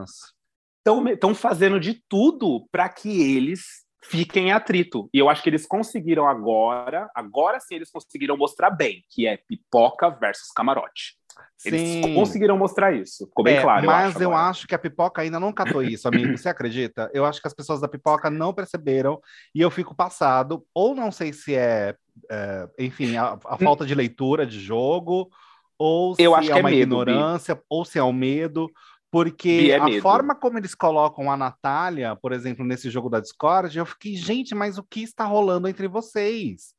[1.11, 5.09] Estão fazendo de tudo para que eles fiquem em atrito.
[5.13, 9.37] E eu acho que eles conseguiram agora, agora sim eles conseguiram mostrar bem, que é
[9.37, 11.17] pipoca versus camarote.
[11.65, 12.13] Eles sim.
[12.13, 13.25] conseguiram mostrar isso.
[13.27, 13.85] Ficou bem é, claro.
[13.85, 16.37] Mas eu, acho, eu acho, que a pipoca ainda não catou isso, amigo.
[16.37, 17.09] Você acredita?
[17.13, 19.19] Eu acho que as pessoas da pipoca não perceberam
[19.53, 20.65] e eu fico passado.
[20.73, 21.95] Ou não sei se é,
[22.29, 25.29] é enfim, a, a, falta de leitura de jogo,
[25.77, 28.69] ou se eu acho é uma é ignorância, ou se é o medo.
[29.15, 33.77] Porque é a forma como eles colocam a Natália, por exemplo, nesse jogo da Discord,
[33.77, 36.73] eu fiquei, gente, mas o que está rolando entre vocês?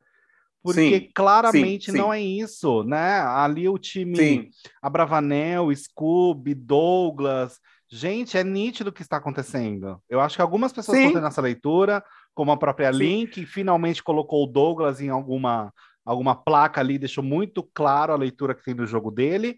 [0.62, 1.96] Porque sim, claramente sim, sim.
[1.96, 3.20] não é isso, né?
[3.20, 4.50] Ali o time
[4.82, 7.58] Abravanel, Scooby, Douglas.
[7.88, 9.98] Gente, é nítido o que está acontecendo.
[10.06, 14.04] Eu acho que algumas pessoas estão tendo essa leitura, como a própria Link, que finalmente
[14.04, 15.72] colocou o Douglas em alguma,
[16.04, 19.56] alguma placa ali, deixou muito claro a leitura que tem do jogo dele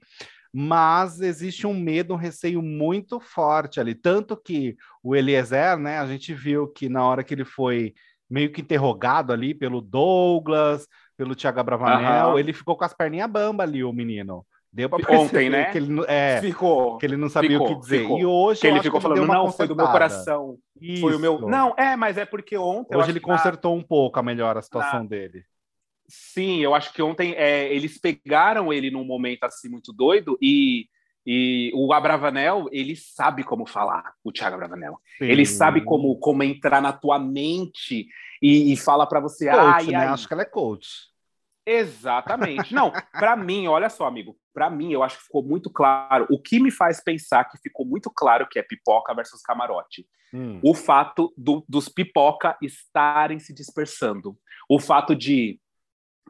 [0.53, 3.95] mas existe um medo, um receio muito forte ali.
[3.95, 7.95] Tanto que o Eliezer, né, a gente viu que na hora que ele foi
[8.29, 12.39] meio que interrogado ali pelo Douglas, pelo Thiago Bravanel, uhum.
[12.39, 14.45] ele ficou com as perninhas bamba ali, o menino.
[14.71, 15.67] Deu para Ontem, né?
[15.67, 18.01] Que ele, é, ficou, que ele não sabia ficou, o que dizer.
[18.03, 18.19] Ficou.
[18.19, 20.59] E hoje que ele ficou falando, não, foi do meu coração.
[20.79, 21.01] Isso.
[21.01, 21.41] Foi o meu.
[21.41, 22.97] Não, é, mas é porque ontem.
[22.97, 23.81] Hoje ele consertou na...
[23.81, 25.09] um pouco a melhor a situação na...
[25.09, 25.43] dele.
[26.09, 30.87] Sim, eu acho que ontem é, eles pegaram ele num momento assim muito doido e,
[31.27, 34.99] e o Abravanel, ele sabe como falar, o Thiago Abravanel.
[35.19, 35.27] Sim.
[35.27, 38.09] Ele sabe como, como entrar na tua mente
[38.41, 39.51] e, e fala para você.
[39.51, 40.07] Coach, ai, né?
[40.07, 41.09] Acho que ela é coach.
[41.67, 42.73] Exatamente.
[42.73, 46.27] Não, para mim, olha só, amigo, para mim eu acho que ficou muito claro.
[46.31, 50.07] O que me faz pensar que ficou muito claro que é pipoca versus camarote.
[50.33, 50.59] Hum.
[50.63, 54.35] O fato do, dos pipoca estarem se dispersando.
[54.67, 55.61] O fato de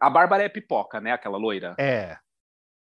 [0.00, 1.12] a Bárbara é pipoca, né?
[1.12, 1.74] Aquela loira.
[1.78, 2.16] É.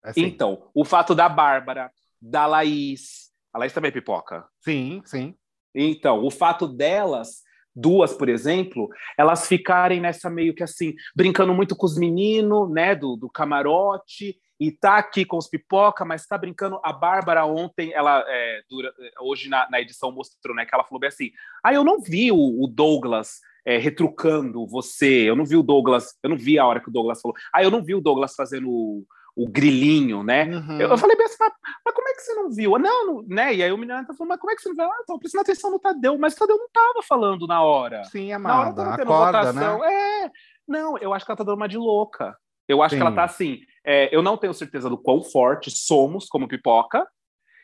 [0.02, 0.22] Assim.
[0.22, 3.30] Então, o fato da Bárbara, da Laís.
[3.52, 4.46] A Laís também é pipoca.
[4.60, 5.34] Sim, sim.
[5.74, 7.42] Então, o fato delas,
[7.74, 12.94] duas, por exemplo, elas ficarem nessa meio que assim, brincando muito com os meninos, né?
[12.94, 16.78] Do, do camarote e tá aqui com os pipoca, mas tá brincando.
[16.84, 21.00] A Bárbara ontem, ela é, dura, hoje na, na, edição mostrou, né, que ela falou
[21.00, 21.30] bem assim:
[21.64, 26.14] ah, eu não vi o, o Douglas é, retrucando você, eu não vi o Douglas,
[26.22, 28.34] eu não vi a hora que o Douglas falou, ah, eu não vi o Douglas
[28.34, 29.04] fazendo o,
[29.36, 30.44] o grilinho, né?
[30.44, 30.80] Uhum.
[30.80, 31.52] Eu, eu, falei bem assim, mas,
[31.84, 32.78] mas, como é que você não viu?
[32.78, 33.54] Não, não, né?
[33.54, 34.84] E aí o menino tá falando, mas como é que você não viu?
[34.84, 38.04] Ah, tô prestando atenção no Tadeu, mas o Tadeu não tava falando na hora.
[38.04, 40.24] Sim, amada, na hora acorda, né?
[40.24, 40.30] É,
[40.66, 42.36] não, eu acho que ela tá dando uma de louca.
[42.68, 43.00] Eu acho Sim.
[43.00, 47.06] que ela tá assim, é, eu não tenho certeza do quão forte somos como pipoca.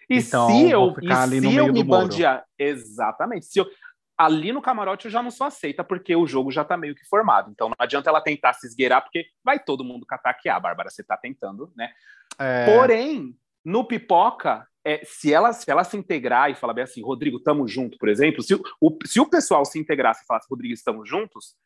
[0.08, 3.46] E então, se eu, e se eu me bandear, exatamente.
[3.46, 3.66] Se eu,
[4.16, 7.04] ali no camarote eu já não sou aceita, porque o jogo já tá meio que
[7.06, 7.50] formado.
[7.50, 10.60] Então não adianta ela tentar se esgueirar, porque vai todo mundo cataquear.
[10.60, 11.90] Bárbara, você tá tentando, né?
[12.38, 12.66] É...
[12.66, 17.40] Porém, no pipoca, é, se, ela, se ela se integrar e falar bem assim, Rodrigo,
[17.40, 18.62] tamo junto, por exemplo, se o,
[19.04, 21.56] se o pessoal se integrasse e falasse, Rodrigo, estamos juntos,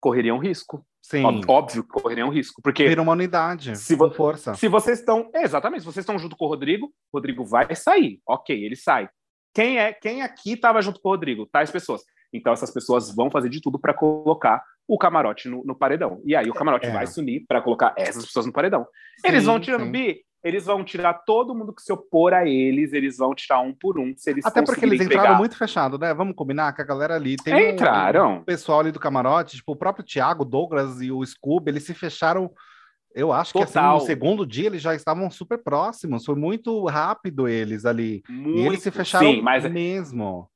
[0.00, 0.86] correria um risco.
[1.00, 1.24] Sim.
[1.24, 2.62] Óbvio, óbvio que correria um risco.
[2.62, 2.86] Porque.
[2.86, 3.76] Vira uma unidade.
[3.76, 4.54] Se com força.
[4.54, 5.30] Se vocês estão.
[5.34, 8.20] Exatamente, se vocês estão junto com o Rodrigo, o Rodrigo vai sair.
[8.26, 9.08] Ok, ele sai.
[9.54, 11.46] Quem é quem aqui estava junto com o Rodrigo?
[11.46, 12.02] Tais pessoas.
[12.32, 16.20] Então essas pessoas vão fazer de tudo para colocar o camarote no, no, paredão.
[16.24, 16.90] E aí o camarote é.
[16.90, 18.86] vai se unir para colocar essas pessoas no paredão.
[19.20, 22.92] Sim, eles vão tirando bi, eles vão tirar todo mundo que se opor a eles,
[22.92, 25.38] eles vão tirar um por um, se eles Até porque eles entraram pegar.
[25.38, 26.12] muito fechado, né?
[26.12, 28.32] Vamos combinar que a galera ali tem entraram.
[28.32, 31.84] Um, um pessoal ali do camarote, tipo o próprio Thiago, Douglas e o Scooby, eles
[31.84, 32.50] se fecharam
[33.14, 33.66] eu acho Total.
[33.66, 38.22] que assim, no segundo dia eles já estavam super próximos, foi muito rápido eles ali.
[38.28, 40.48] Muito, e eles se fecharam sim, mas, é mesmo.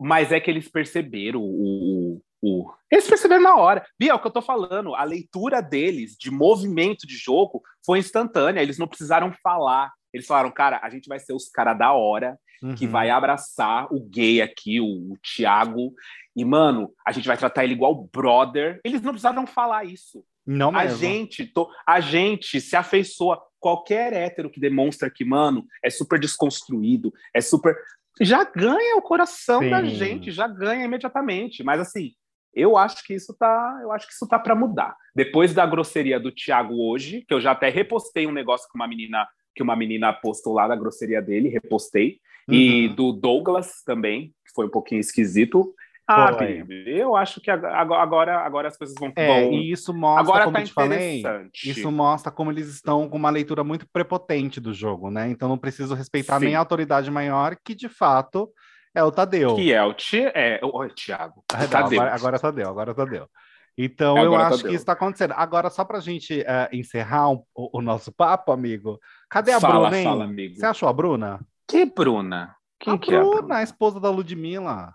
[0.00, 3.86] Mas é que eles perceberam o, o, Eles perceberam na hora.
[3.98, 4.94] Bia, é o que eu tô falando.
[4.94, 8.60] A leitura deles de movimento de jogo foi instantânea.
[8.60, 9.92] Eles não precisaram falar.
[10.12, 12.74] Eles falaram, cara, a gente vai ser os caras da hora uhum.
[12.74, 15.92] que vai abraçar o gay aqui, o, o Thiago.
[16.34, 18.80] E, mano, a gente vai tratar ele igual brother.
[18.84, 20.24] Eles não precisaram falar isso.
[20.46, 23.40] Não a gente, to, a gente se afeiçoa.
[23.60, 27.76] Qualquer hétero que demonstra que, mano, é super desconstruído, é super.
[28.20, 29.70] Já ganha o coração Sim.
[29.70, 31.62] da gente, já ganha imediatamente.
[31.62, 32.10] Mas assim,
[32.54, 34.96] eu acho que isso tá, eu acho que isso tá para mudar.
[35.14, 38.88] Depois da grosseria do Thiago hoje, que eu já até repostei um negócio que uma
[38.88, 42.54] menina que uma menina postou lá da grosseria dele, repostei, uhum.
[42.54, 45.74] e do Douglas também, que foi um pouquinho esquisito.
[46.06, 49.12] Ah, Bibi, eu acho que agora, agora as coisas vão.
[49.16, 49.52] É, vão...
[49.52, 51.22] E isso mostra, agora como tá falei,
[51.64, 55.28] isso mostra como eles estão com uma leitura muito prepotente do jogo, né?
[55.28, 56.46] Então não preciso respeitar Sim.
[56.46, 58.50] nem a autoridade maior, que de fato
[58.94, 59.54] é o Tadeu.
[59.54, 61.44] Que é o, ti, é, o, o Thiago.
[61.52, 62.00] Ah, Tadeu.
[62.00, 63.28] Agora, agora é Tadeu, agora é Tadeu.
[63.78, 64.68] Então é, eu acho Tadeu.
[64.68, 65.34] que isso está acontecendo.
[65.36, 68.98] Agora, só para a gente uh, encerrar um, o, o, nosso papo, amigo,
[69.30, 70.04] cadê a fala, Bruna, hein?
[70.04, 70.56] Fala, amigo.
[70.56, 71.40] Você achou a Bruna?
[71.66, 72.56] Que Bruna?
[72.78, 74.94] Quem a que Bruna, é a Bruna, a esposa da Ludmilla.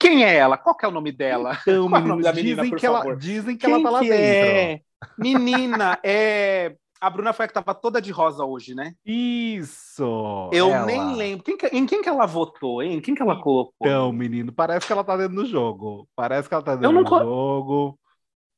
[0.00, 0.56] Quem é ela?
[0.56, 1.52] Qual que é o nome dela?
[1.68, 3.16] Então, Qual é o nome da menina, dizem, por que ela, favor?
[3.16, 4.24] dizem que Quem ela tá lá que dentro.
[4.24, 4.80] é?
[5.18, 6.74] Menina, é.
[7.02, 8.92] A Bruna foi a que tava toda de rosa hoje, né?
[9.06, 10.50] Isso!
[10.52, 10.84] Eu ela.
[10.86, 11.44] nem lembro.
[11.44, 13.00] Quem que- em quem que ela votou, hein?
[13.00, 13.72] Quem que ela colocou?
[13.82, 16.06] Então, menino, parece que ela tá dentro do jogo.
[16.14, 17.98] Parece que ela tá dentro do co- jogo.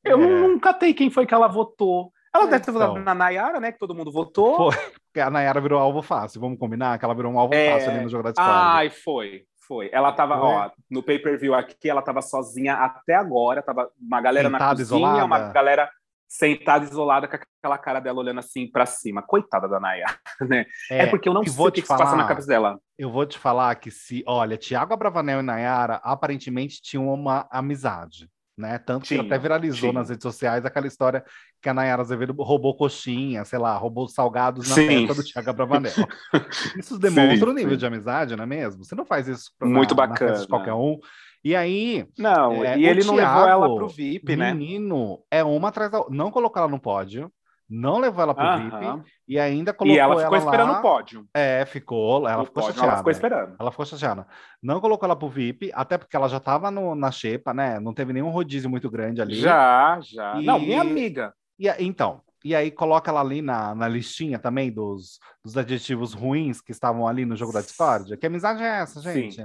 [0.03, 0.25] Eu É.
[0.41, 2.11] não catei quem foi que ela votou.
[2.35, 3.03] Ela É, deve ter votado então.
[3.03, 3.71] na Nayara, né?
[3.71, 4.57] Que todo mundo votou.
[4.71, 4.75] Foi.
[5.05, 6.41] Porque a Nayara virou alvo fácil.
[6.41, 7.71] Vamos combinar que ela virou um alvo É.
[7.71, 8.51] fácil ali no jogo da Discord.
[8.51, 9.43] Ai, foi.
[9.67, 9.89] Foi.
[9.93, 10.47] Ela tava, Foi?
[10.47, 13.61] ó, no pay-per-view aqui, ela tava sozinha até agora.
[13.61, 15.25] Tava uma galera na Sentada, cozinha, isolada?
[15.25, 15.89] uma galera
[16.27, 19.21] sentada, isolada, com aquela cara dela olhando assim pra cima.
[19.21, 20.65] Coitada da Nayara, né?
[20.89, 22.47] É, porque eu não sei vou o que, te que se passa falar, na cabeça
[22.47, 22.79] dela.
[22.97, 28.27] Eu vou te falar que se, olha, Tiago Abravanel e Nayara aparentemente tinham uma amizade,
[28.57, 28.79] né?
[28.79, 29.93] Tanto que Tinha, até viralizou tinha.
[29.93, 31.23] nas redes sociais aquela história
[31.63, 35.07] que a Nayara Azevedo roubou coxinha, sei lá, roubou salgados na Sim.
[35.07, 35.91] festa do Tiago Abravanel.
[36.77, 37.77] Isso demonstra o nível sim.
[37.77, 38.83] de amizade, não é mesmo?
[38.83, 40.47] Você não faz isso pra- Muito na, na festa de bacana.
[40.49, 40.99] qualquer um.
[41.43, 44.53] E aí, Não, É, e o ele não levou Thiago, ela pro VIP, né?
[44.53, 46.13] menino, é uma atrás da outra.
[46.15, 47.29] Não colocou ela no pódio,
[47.69, 49.03] não levou ela pro VIP Aham.
[49.27, 50.79] e ainda colocou E ela ficou esperando lá...
[50.79, 51.25] o pódio.
[51.33, 52.87] É, ficou, ela O ficou pódio, chateada.
[52.91, 53.55] ela ficou esperando.
[53.59, 54.27] Ela ficou chateada.
[54.61, 57.77] Não colocou ela pro VIP, até porque ela já tava no- na xepa, né?
[57.79, 59.35] Não teve nenhum rodízio muito grande ali.
[59.35, 60.39] Já, já.
[60.39, 61.33] E- Não, minha amiga.
[61.57, 66.59] E, então, e aí coloca ela ali na, na listinha também dos, dos adjetivos ruins
[66.61, 68.17] que estavam ali no jogo da Discord.
[68.17, 69.35] Que amizade é essa, gente?
[69.35, 69.41] Sim.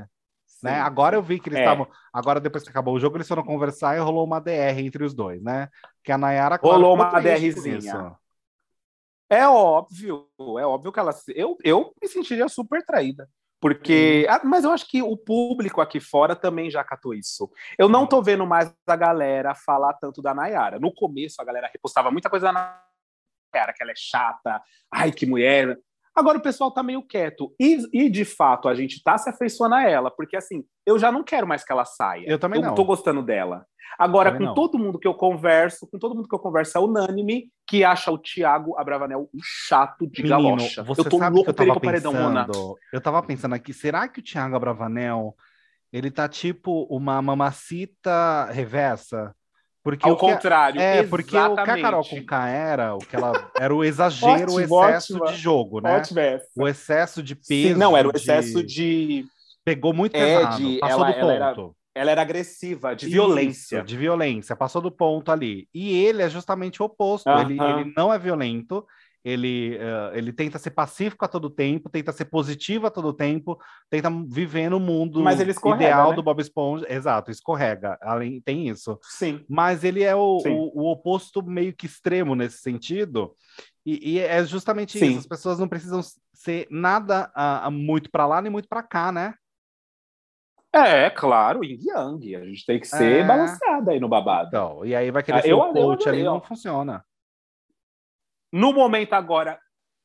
[0.63, 0.75] Né?
[0.75, 1.63] Sim, Agora eu vi que eles É.
[1.63, 1.87] estavam.
[2.13, 5.15] Agora, depois que acabou o jogo, eles foram conversar e rolou uma DR entre os
[5.15, 5.69] dois, né?
[6.03, 6.59] Que a Nayara.
[6.59, 8.17] claro, Rolou uma DRzinha.
[9.31, 11.15] É óbvio, é óbvio que ela.
[11.29, 13.29] Eu, eu me sentiria super traída.
[13.61, 14.27] Porque.
[14.29, 17.51] Ah, mas eu acho que o público aqui fora também já catou isso.
[17.79, 20.79] Eu não tô vendo mais a galera falar tanto da Nayara.
[20.79, 25.27] No começo, a galera repostava muita coisa da Nayara, que ela é chata, ai, que
[25.27, 25.77] mulher.
[26.19, 27.55] Agora o pessoal tá meio quieto.
[27.61, 31.13] E, e, de fato, a gente tá se afeiçoando a ela, porque assim, eu já
[31.13, 32.25] não quero mais que ela saia.
[32.27, 32.75] Eu também não.
[32.75, 33.65] tô gostando dela.
[33.97, 34.55] Agora, Também com não.
[34.55, 38.11] todo mundo que eu converso, com todo mundo que eu converso é unânime que acha
[38.11, 40.83] o Thiago Abravanel um chato de Menino, galocha.
[40.83, 43.73] você eu tô sabe louco que eu tava pro paredão, pensando, eu tava pensando aqui,
[43.73, 45.37] será que o Thiago Abravanel,
[45.93, 49.35] ele tá tipo uma mamacita reversa?
[49.89, 52.21] Porque Ao o contrário, é, porque o que a Carol exatamente.
[52.21, 55.33] com K era, o que ela era o exagero, o Ótimo, excesso ótima.
[55.33, 55.97] de jogo, né?
[55.97, 56.21] Ótimo.
[56.57, 57.79] O excesso de Sim, peso.
[57.79, 59.25] não, era o de- excesso de.
[59.65, 61.75] Pegou muito É, pesado, de- passou ela- do ela era ponto.
[61.95, 63.83] Ela era agressiva, de Isso, violência.
[63.83, 65.67] de violência, passou do ponto ali.
[65.75, 67.27] E ele é justamente o oposto.
[67.31, 68.87] Ele, ele não é violento,
[69.29, 73.59] ele, eh, ele tenta ser pacífico a todo tempo, tenta ser positivo a todo tempo,
[73.91, 75.21] tenta viver no mundo
[75.75, 76.17] ideal né?
[76.17, 76.87] do Bob Esponja.
[76.89, 77.99] Exato, escorrega.
[78.01, 78.99] Além, tem isso.
[79.03, 79.45] Sim.
[79.49, 83.35] Mas ele é o, o, o oposto meio que extremo nesse sentido.
[83.85, 85.11] E, e é justamente Sim.
[85.11, 85.19] isso.
[85.21, 86.01] As pessoas não precisam
[86.33, 89.35] ser nada ah, muito para lá nem muito para cá, né?
[90.73, 92.37] É, claro, yin yang.
[92.37, 93.27] A gente tem que ser É.
[93.27, 94.49] balanceada aí no babado.
[94.49, 96.35] Então, e aí vai querer Ah, ser eu- o eu coach ali, adorei, ó.
[96.35, 97.05] não funciona.
[98.53, 99.59] No momento agora,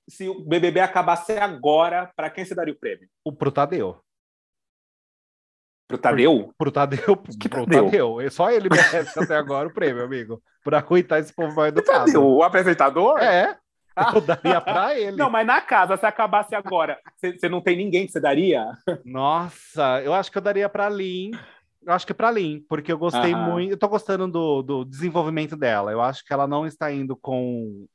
[0.09, 3.07] se o BBB acabasse agora, para quem você daria o prêmio?
[3.23, 3.99] O pro Tadeu.
[5.87, 6.53] Pro Tadeu?
[6.57, 7.85] Pro Tadeu, Que pro Tadeu?
[7.85, 8.31] Tadeu.
[8.31, 10.41] Só ele merece até agora o prêmio, amigo.
[10.63, 12.05] Por aguentar esse povo mal Pro educado.
[12.05, 13.19] Tadeu, o apresentador?
[13.19, 13.57] É,
[13.95, 14.11] Ah.
[14.15, 15.17] eu daria pra ele.
[15.17, 18.65] Não, mas na casa, se acabasse agora, você não tem ninguém que você daria?
[19.05, 21.31] Nossa, eu acho que eu daria pra Lin.
[21.85, 23.71] Eu acho que pra Lin, porque eu gostei muito.
[23.73, 25.91] Eu tô gostando do, do desenvolvimento dela.
[25.91, 27.85] Eu acho que ela não está indo com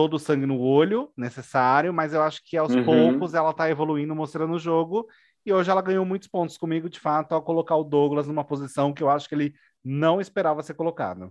[0.00, 2.84] todo o sangue no olho necessário, mas eu acho que aos Uhum.
[2.86, 5.06] poucos ela tá evoluindo, mostrando o jogo.
[5.44, 8.94] E hoje ela ganhou muitos pontos comigo, de fato, ao colocar o Douglas numa posição
[8.94, 9.52] que eu acho que ele
[9.84, 11.30] não esperava ser colocado.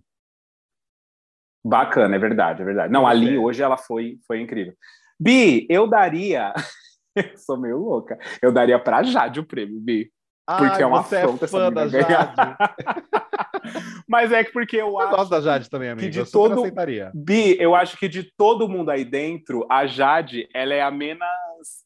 [1.65, 2.93] Bacana, é verdade, é verdade.
[2.93, 3.19] Não, a Você?
[3.25, 4.75] Lin hoje ela foi, foi incrível.
[5.19, 6.53] Bi, eu daria.
[7.15, 8.19] eu sou meio louca.
[8.41, 10.11] Eu daria pra Jade o prêmio, Bi.
[10.57, 11.87] Porque Ai, é uma é afronta essa fã da.
[11.87, 12.33] Jade.
[14.07, 15.15] Mas é que porque eu Eu acho.
[15.15, 16.09] gosto da Jade também, amigo.
[16.09, 17.11] de eu todo- aceitaria.
[17.13, 21.23] Bi, eu acho que de todo mundo aí dentro, a Jade, ela é a menos.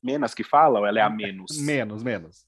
[0.02, 0.86] Menos que falam?
[0.86, 1.58] Ela é a menos.
[1.60, 2.46] Menos, menos.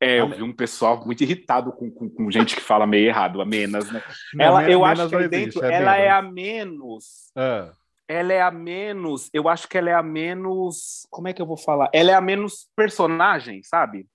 [0.00, 3.40] É, eu vi um pessoal muito irritado com, com, com gente que fala meio errado,
[3.40, 4.02] a menos, né?
[4.34, 6.34] Não, ela, men- eu menos acho que aí dentro, existe, ela é a menos.
[6.34, 7.04] menos.
[7.36, 7.72] Ah,
[8.08, 9.30] Ela é a menos.
[9.32, 11.06] Eu acho que ela é a menos.
[11.10, 11.88] Como é que eu vou falar?
[11.92, 14.06] Ela é a menos personagem, sabe?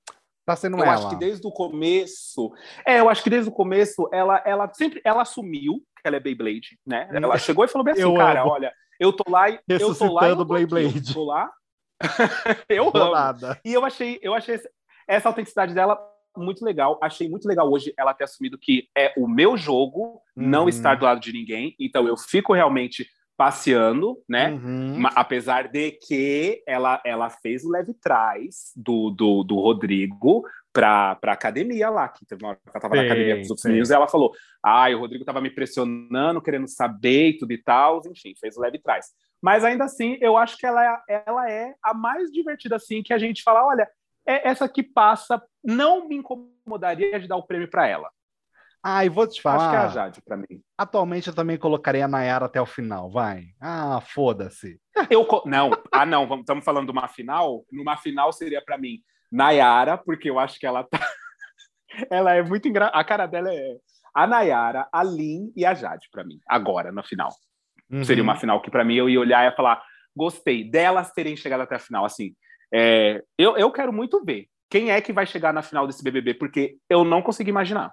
[0.49, 0.93] Tá sendo eu ela.
[0.93, 2.51] acho que desde o começo.
[2.85, 6.19] É, eu acho que desde o começo ela, ela sempre ela assumiu que ela é
[6.19, 7.09] Beyblade, né?
[7.11, 8.51] Ela chegou e falou bem assim, Eu cara, amo.
[8.51, 11.07] olha, eu tô lá e eu tô lá e eu tô aqui, Beyblade.
[11.09, 11.49] eu tô lá.
[12.69, 13.11] eu Tô amo.
[13.13, 13.59] nada.
[13.65, 14.59] E eu achei, eu achei
[15.07, 15.99] essa autenticidade dela
[16.37, 16.97] muito legal.
[17.01, 20.69] Achei muito legal hoje ela ter assumido que é o meu jogo não Uhum.
[20.69, 21.75] estar do lado de ninguém.
[21.79, 23.05] Então eu fico realmente
[23.39, 24.51] passeando, né?
[24.51, 25.01] Uhum.
[25.15, 31.31] Apesar de que ela, ela fez o leve trás do, do, do Rodrigo pra, pra
[31.31, 33.65] academia lá, que teve uma hora que ela tava sim, na academia com os outros
[33.65, 37.63] meninos, e ela falou: ai, o Rodrigo tava me pressionando, querendo saber e tudo e
[37.63, 39.05] tal, enfim, fez o leve trás.
[39.41, 43.13] Mas ainda assim, eu acho que ela é, ela é a mais divertida, assim, que
[43.13, 43.89] a gente fala: olha,
[44.27, 48.09] é essa que passa, não me incomodaria de dar o prêmio para ela.
[48.83, 49.57] Ah, e vou te falar.
[49.57, 50.61] Acho que é a Jade para mim.
[50.77, 53.47] Atualmente eu também colocaria a Nayara até o final, vai.
[53.59, 54.79] Ah, foda-se.
[55.09, 57.65] Eu não, ah não, estamos falando de uma final.
[57.71, 58.99] Numa final seria para mim
[59.31, 60.99] Nayara, porque eu acho que ela tá
[62.11, 62.97] ela é muito engraçada.
[62.97, 63.77] A cara dela é
[64.13, 67.29] a Nayara, a Lin e a Jade para mim, agora na final.
[67.89, 68.03] Uhum.
[68.03, 69.81] Seria uma final que para mim eu ia olhar e ia falar:
[70.15, 72.33] "Gostei delas terem chegado até a final assim".
[72.73, 76.35] É, eu, eu quero muito ver quem é que vai chegar na final desse BBB,
[76.35, 77.91] porque eu não consigo imaginar.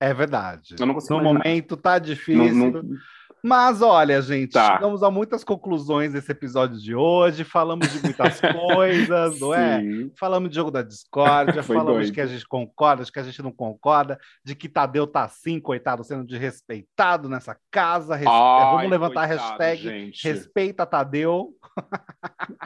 [0.00, 0.76] É verdade.
[0.78, 1.44] Eu não consigo no imaginar.
[1.44, 2.54] momento tá difícil.
[2.54, 2.98] Não, não...
[3.42, 4.74] Mas olha, gente, tá.
[4.74, 7.42] chegamos a muitas conclusões desse episódio de hoje.
[7.42, 8.38] Falamos de muitas
[8.74, 9.82] coisas, não é?
[10.18, 12.06] Falamos de jogo da discórdia, falamos doido.
[12.06, 15.24] de que a gente concorda, de que a gente não concorda, de que Tadeu tá
[15.24, 18.14] assim, coitado, sendo desrespeitado nessa casa.
[18.14, 18.30] Respe...
[18.30, 20.28] Ai, Vamos levantar coitado, a hashtag gente.
[20.28, 21.54] respeita Tadeu.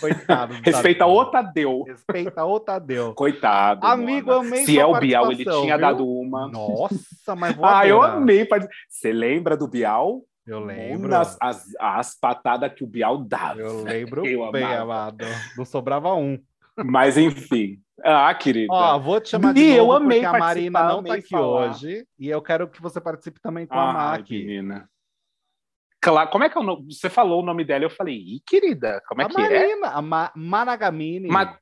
[0.00, 0.54] coitado.
[0.62, 1.82] Respeita o Tadeu.
[1.84, 3.14] Respeita o Tadeu.
[3.14, 3.86] Coitado.
[3.86, 5.86] Amigo, amei Se é o Bial, ele tinha viu?
[5.86, 6.48] dado uma.
[6.48, 8.46] Nossa, mas vou Ah, eu amei.
[8.88, 10.20] Você lembra do Bial?
[10.46, 11.14] Eu lembro.
[11.14, 11.38] As,
[11.78, 13.60] as patadas que o Bial dava.
[13.60, 15.24] Eu lembro eu bem, amado.
[15.56, 16.38] Não sobrava um.
[16.76, 17.78] Mas enfim.
[18.02, 18.72] Ah, querida.
[18.72, 21.70] Ó, vou te chamar de novo eu amei porque a Marina não tá aqui falar.
[21.70, 22.04] hoje.
[22.18, 24.28] E eu quero que você participe também com ah, a Mac.
[24.28, 24.88] menina.
[26.02, 26.92] Claro, como é que é o nome?
[26.92, 29.94] Você falou o nome dela, eu falei, ih, querida, como é a que Marina, é?
[29.94, 31.28] A Ma Managamini.
[31.28, 31.56] Ma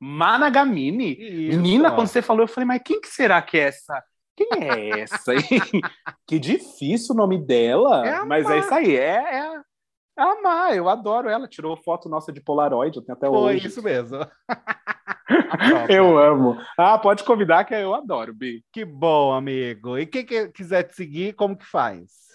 [0.00, 1.12] Managamini?
[1.12, 1.58] Isso.
[1.58, 4.02] Menina, quando você falou, eu falei, mas quem que será que é essa?
[4.34, 5.32] Quem é essa?
[6.26, 8.06] que difícil o nome dela.
[8.06, 9.54] É mas é isso aí, é, é,
[10.18, 11.46] é a Má, eu adoro ela.
[11.46, 13.60] Tirou foto nossa de Polaroid, eu tenho até Foi hoje.
[13.60, 14.18] Foi isso mesmo.
[15.90, 16.56] eu amo.
[16.78, 18.64] Ah, pode convidar que eu adoro, Bi.
[18.72, 19.98] Que bom, amigo.
[19.98, 22.29] E quem quiser te seguir, como que faz?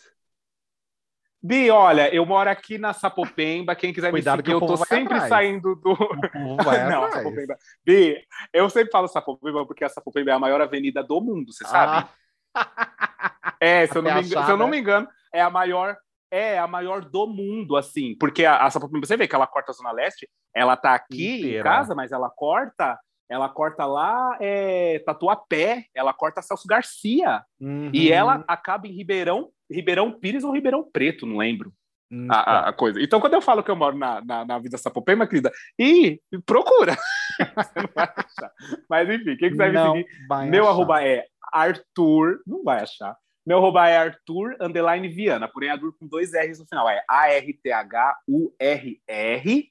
[1.46, 3.76] Bi, olha, eu moro aqui na Sapopemba.
[3.76, 5.30] Quem quiser Cuidado me seguir, eu tô sempre atrás.
[5.30, 5.89] saindo do.
[6.89, 7.56] Não, Sapopemba.
[7.86, 8.18] Bi,
[8.52, 12.10] eu sempre falo Sapopemba porque a Sapopemba é a maior avenida do mundo, você sabe?
[12.52, 13.54] Ah.
[13.60, 15.96] É, se eu, não me engano, se eu não me engano, é a maior.
[16.32, 19.72] É a maior do mundo, assim, porque a, a Sapopemba, você vê que ela corta
[19.72, 21.60] a Zona Leste, ela tá aqui Inteira.
[21.60, 23.00] em casa, mas ela corta
[23.30, 27.44] ela corta lá é, Tatuapé, ela corta Celso Garcia.
[27.60, 27.90] Uhum.
[27.94, 31.74] E ela acaba em Ribeirão, Ribeirão Pires ou Ribeirão Preto, não lembro.
[32.12, 32.60] Hum, a, tá.
[32.70, 33.02] a, coisa.
[33.02, 36.96] Então, quando eu falo que eu moro na, na, na Vida Sapopema, querida, e procura.
[37.56, 38.52] Você não vai achar.
[38.90, 40.72] Mas enfim, quem quiser não me seguir, meu achar.
[40.72, 43.18] arroba é Arthur, não vai achar.
[43.46, 46.90] Meu arroba é Arthur underline Viana, porém Arthur com dois R's no final.
[46.90, 48.20] É A-R-T-H-U-R-R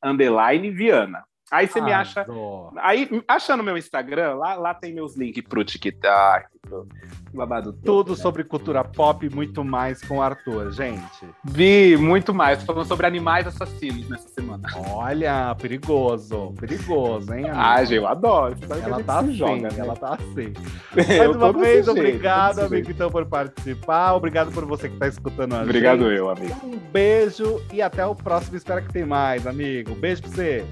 [0.02, 1.24] underline Viana.
[1.50, 2.24] Aí você ah, me acha.
[2.24, 2.72] Dó.
[2.78, 6.88] Aí, achando meu Instagram, lá, lá tem meus links pro TikTok, pro
[7.34, 7.82] babado todo.
[7.84, 8.22] Tudo né?
[8.22, 11.28] sobre cultura pop e muito mais com o Arthur, gente.
[11.44, 12.62] Vi, muito mais.
[12.62, 14.66] Falando sobre animais assassinos nessa semana.
[14.90, 16.54] Olha, perigoso.
[16.58, 17.44] Perigoso, hein?
[17.44, 17.60] Amigo?
[17.60, 18.56] Ah, gente, eu adoro.
[18.82, 19.76] Ela tá assim, joga, né?
[19.76, 20.52] ela tá assim.
[21.18, 24.14] Mais uma vez, jeito, obrigado, amigo, então, por participar.
[24.14, 26.16] Obrigado por você que tá escutando a Obrigado gente.
[26.16, 26.54] eu, amigo.
[26.64, 28.56] Um beijo e até o próximo.
[28.56, 29.94] Espero que tenha mais, amigo.
[29.94, 30.64] Beijo pra você.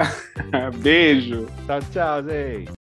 [0.82, 1.46] Beijo.
[1.66, 2.72] Tchau, tchau, gente.